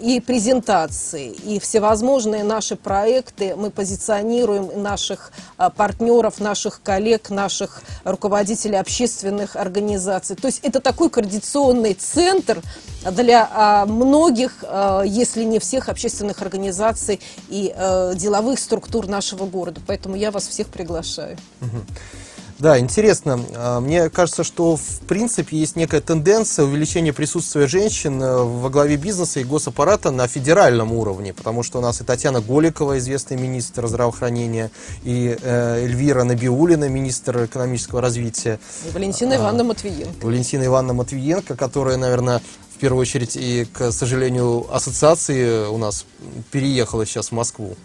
и 0.00 0.20
презентации, 0.20 1.30
и 1.30 1.58
всевозможные 1.58 2.44
наши 2.44 2.76
проекты 2.76 3.56
мы 3.56 3.70
позиционируем 3.70 4.82
наших 4.82 5.32
а, 5.56 5.70
партнеров, 5.70 6.40
наших 6.40 6.82
коллег, 6.82 7.30
наших 7.30 7.82
руководителей 8.04 8.76
общественных 8.76 9.56
организаций. 9.56 10.36
То 10.36 10.48
есть 10.48 10.60
это 10.62 10.80
такой 10.80 11.10
координационный 11.10 11.94
центр 11.94 12.62
для 13.10 13.48
а, 13.52 13.86
многих, 13.86 14.62
а, 14.62 15.02
если 15.02 15.44
не 15.44 15.58
всех 15.58 15.88
общественных 15.88 16.42
организаций 16.42 17.20
и 17.48 17.74
деловых 18.14 18.58
структур 18.58 19.06
нашего 19.06 19.46
города. 19.46 19.80
Поэтому 19.86 20.16
я 20.16 20.30
вас 20.30 20.46
всех 20.48 20.68
приглашаю. 20.68 21.36
Да, 22.58 22.78
интересно. 22.78 23.38
А, 23.54 23.80
мне 23.80 24.08
кажется, 24.08 24.42
что 24.42 24.76
в 24.76 25.00
принципе 25.06 25.58
есть 25.58 25.76
некая 25.76 26.00
тенденция 26.00 26.64
увеличения 26.64 27.12
присутствия 27.12 27.66
женщин 27.66 28.22
э, 28.22 28.36
во 28.38 28.70
главе 28.70 28.96
бизнеса 28.96 29.40
и 29.40 29.44
госаппарата 29.44 30.10
на 30.10 30.26
федеральном 30.26 30.92
уровне, 30.92 31.34
потому 31.34 31.62
что 31.62 31.78
у 31.78 31.80
нас 31.82 32.00
и 32.00 32.04
Татьяна 32.04 32.40
Голикова, 32.40 32.96
известный 32.96 33.36
министр 33.36 33.86
здравоохранения, 33.86 34.70
и 35.04 35.36
э, 35.40 35.84
Эльвира 35.84 36.24
Набиулина, 36.24 36.88
министр 36.88 37.44
экономического 37.44 38.00
развития. 38.00 38.58
И 38.88 38.90
Валентина 38.90 39.34
а, 39.34 39.38
Ивановна 39.38 39.64
Матвиенко. 39.64 40.26
Валентина 40.26 40.64
Ивановна 40.64 40.94
Матвиенко, 40.94 41.56
которая, 41.56 41.98
наверное, 41.98 42.40
в 42.74 42.78
первую 42.78 43.02
очередь 43.02 43.36
и, 43.36 43.66
к 43.70 43.92
сожалению, 43.92 44.66
ассоциации 44.74 45.66
у 45.66 45.76
нас 45.76 46.06
переехала 46.50 47.04
сейчас 47.04 47.28
в 47.28 47.32
Москву. 47.32 47.76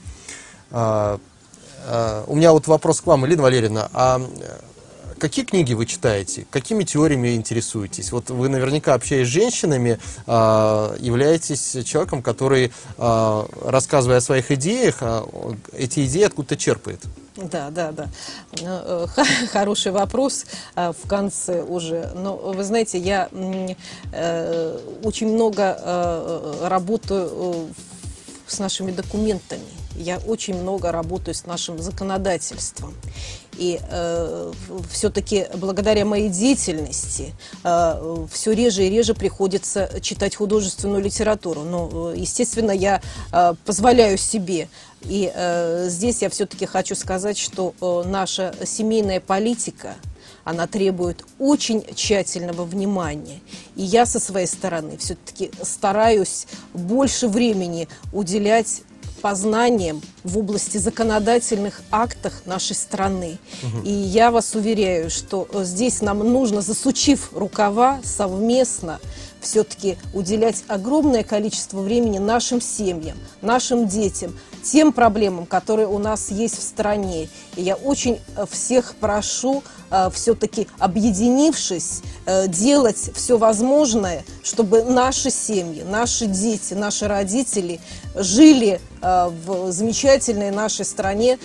А, 1.86 2.24
а, 2.28 2.32
у 2.32 2.36
меня 2.36 2.52
вот 2.52 2.67
вопрос 2.67 3.02
к 3.02 3.08
вам, 3.08 3.26
Элина 3.26 3.44
Валерьевна. 3.44 3.89
А 3.94 4.20
э, 4.20 4.60
какие 5.20 5.46
книги 5.46 5.74
вы 5.74 5.86
читаете? 5.86 6.46
Какими 6.50 6.84
теориями 6.84 7.36
интересуетесь? 7.36 8.12
Вот 8.12 8.30
вы 8.30 8.50
наверняка, 8.50 8.94
общаясь 8.94 9.28
с 9.28 9.32
женщинами, 9.32 10.00
а, 10.28 10.96
являетесь 11.00 11.78
человеком, 11.86 12.22
который, 12.22 12.72
рассказывая 12.98 14.17
о 14.17 14.22
своих 14.22 14.52
идеях, 14.52 15.02
эти 15.74 16.06
идеи 16.06 16.24
откуда-то 16.24 16.58
черпает. 16.58 17.02
Да, 17.36 17.70
да, 17.72 17.91
да. 17.91 18.10
Ну, 18.62 18.67
э, 18.67 19.08
хороший 19.52 19.91
вопрос 19.91 20.46
в 20.76 21.08
конце 21.08 21.63
уже. 21.63 22.12
Но 22.15 22.36
вы 22.36 22.63
знаете, 22.63 22.98
я 22.98 23.30
э, 23.32 24.78
очень 25.04 25.34
много 25.34 26.60
работаю 26.62 27.70
с 28.52 28.60
нашими 28.60 28.92
документами 28.92 29.64
я 29.96 30.18
очень 30.20 30.56
много 30.56 30.92
работаю 30.92 31.36
с 31.36 31.46
нашим 31.46 31.80
законодательством. 31.80 32.94
И 33.58 33.80
э, 33.82 34.52
все-таки 34.90 35.48
благодаря 35.56 36.06
моей 36.06 36.30
деятельности 36.30 37.34
э, 37.64 38.26
все 38.32 38.52
реже 38.54 38.86
и 38.86 38.90
реже 38.90 39.14
приходится 39.14 40.00
читать 40.02 40.36
художественную 40.36 41.02
литературу. 41.04 41.62
Но, 41.62 42.14
естественно, 42.14 42.72
я 42.72 43.02
э, 43.32 43.54
позволяю 43.66 44.18
себе. 44.18 44.70
И 45.04 45.32
э, 45.34 45.88
здесь 45.90 46.22
я 46.22 46.30
все-таки 46.30 46.66
хочу 46.66 46.96
сказать, 46.96 47.38
что 47.38 47.74
э, 47.82 48.04
наша 48.08 48.56
семейная 48.66 49.20
политика, 49.20 49.96
она 50.44 50.68
требует 50.68 51.26
очень 51.40 51.84
тщательного 51.96 52.64
внимания. 52.64 53.40
И 53.76 53.84
я 53.84 54.06
со 54.06 54.20
своей 54.20 54.48
стороны 54.48 54.98
все-таки 54.98 55.52
стараюсь 55.62 56.48
больше 56.74 57.28
времени 57.28 57.88
уделять 58.12 58.84
познанием 59.22 60.02
в 60.24 60.40
области 60.40 60.78
законодательных 60.78 61.82
актах 61.92 62.42
нашей 62.46 62.76
страны. 62.76 63.38
Угу. 63.64 63.84
И 63.86 63.92
я 63.92 64.32
вас 64.32 64.56
уверяю, 64.56 65.10
что 65.10 65.48
э, 65.54 65.64
здесь 65.64 66.02
нам 66.02 66.20
нужно, 66.20 66.62
засучив 66.62 67.30
рукава, 67.34 68.00
совместно 68.04 69.00
все-таки 69.40 69.98
уделять 70.14 70.64
огромное 70.68 71.24
количество 71.24 71.82
времени 71.82 72.20
нашим 72.20 72.62
семьям, 72.62 73.18
нашим 73.42 73.88
детям, 73.88 74.38
тем 74.63 74.93
проблемам, 74.93 75.45
которые 75.45 75.88
у 75.88 75.97
нас 75.97 76.32
есть 76.32 76.58
в 76.58 76.62
стране. 76.62 77.30
И 77.56 77.62
я 77.62 77.76
очень 77.76 78.19
э, 78.36 78.45
всех 78.50 78.95
прошу 79.00 79.63
э, 79.89 80.10
все-таки 80.13 80.67
объединившись, 80.80 82.02
э, 82.26 82.47
делать 82.47 83.12
все 83.15 83.38
возможное, 83.38 84.24
чтобы 84.43 84.84
наши 84.84 85.30
семьи, 85.30 85.84
наши 85.84 86.28
дети, 86.28 86.74
наши 86.74 87.08
родители 87.08 87.80
жили 88.15 88.80
в 89.02 89.71
замечательной 89.71 90.52
нашей 90.52 90.86
стране, 90.86 91.39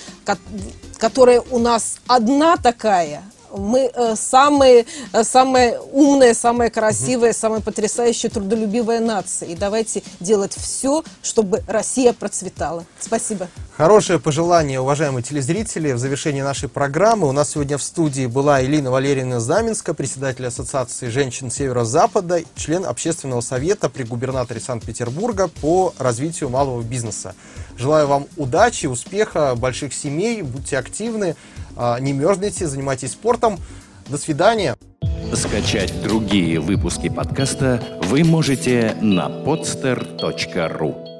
которая 0.99 1.43
у 1.51 1.59
нас 1.59 1.99
одна 2.07 2.59
такая– 2.59 3.23
мы 3.57 3.91
э, 3.93 4.15
самые, 4.17 4.87
э, 5.13 5.25
самая 5.25 5.81
умная, 5.81 6.35
самая 6.35 6.71
красивая, 6.71 7.33
самая 7.33 7.61
потрясающая, 7.61 8.31
трудолюбивая 8.31 9.01
нация. 9.01 9.49
И 9.49 9.55
давайте 9.55 10.03
делать 10.21 10.55
все, 10.55 11.03
чтобы 11.23 11.63
Россия 11.67 12.13
процветала. 12.13 12.85
Спасибо. 12.99 13.49
Хорошее 13.77 14.19
пожелание, 14.19 14.81
уважаемые 14.81 15.23
телезрители. 15.23 15.93
В 15.93 15.99
завершении 15.99 16.41
нашей 16.41 16.67
программы 16.67 17.29
у 17.29 17.33
нас 17.33 17.51
сегодня 17.51 17.77
в 17.77 17.83
студии 17.83 18.25
была 18.25 18.65
Элина 18.65 18.91
Валерьевна 18.91 19.39
Знаменска, 19.39 19.93
председатель 19.93 20.47
Ассоциации 20.47 21.09
женщин 21.09 21.51
Северо-Запада, 21.51 22.41
член 22.55 22.87
общественного 22.87 23.43
совета 23.43 23.91
при 23.91 24.05
губернаторе 24.05 24.61
Санкт-Петербурга 24.61 25.49
по 25.61 25.93
развитию 25.99 26.49
малого 26.49 26.81
бизнеса. 26.81 27.35
Желаю 27.77 28.07
вам 28.07 28.27
удачи, 28.39 28.87
успеха, 28.87 29.55
больших 29.55 29.93
семей, 29.93 30.41
будьте 30.41 30.79
активны. 30.79 31.37
А, 31.77 31.99
не 32.01 32.13
мерзните, 32.13 32.67
занимайтесь 32.67 33.13
спортом. 33.13 33.59
До 34.09 34.19
свидания. 34.19 34.77
Скачать 35.35 35.93
другие 36.03 36.61
выпуски 36.61 37.09
подкаста 37.09 37.83
вы 38.05 38.25
можете 38.25 38.97
на 39.01 39.29
podster.ru 39.29 41.16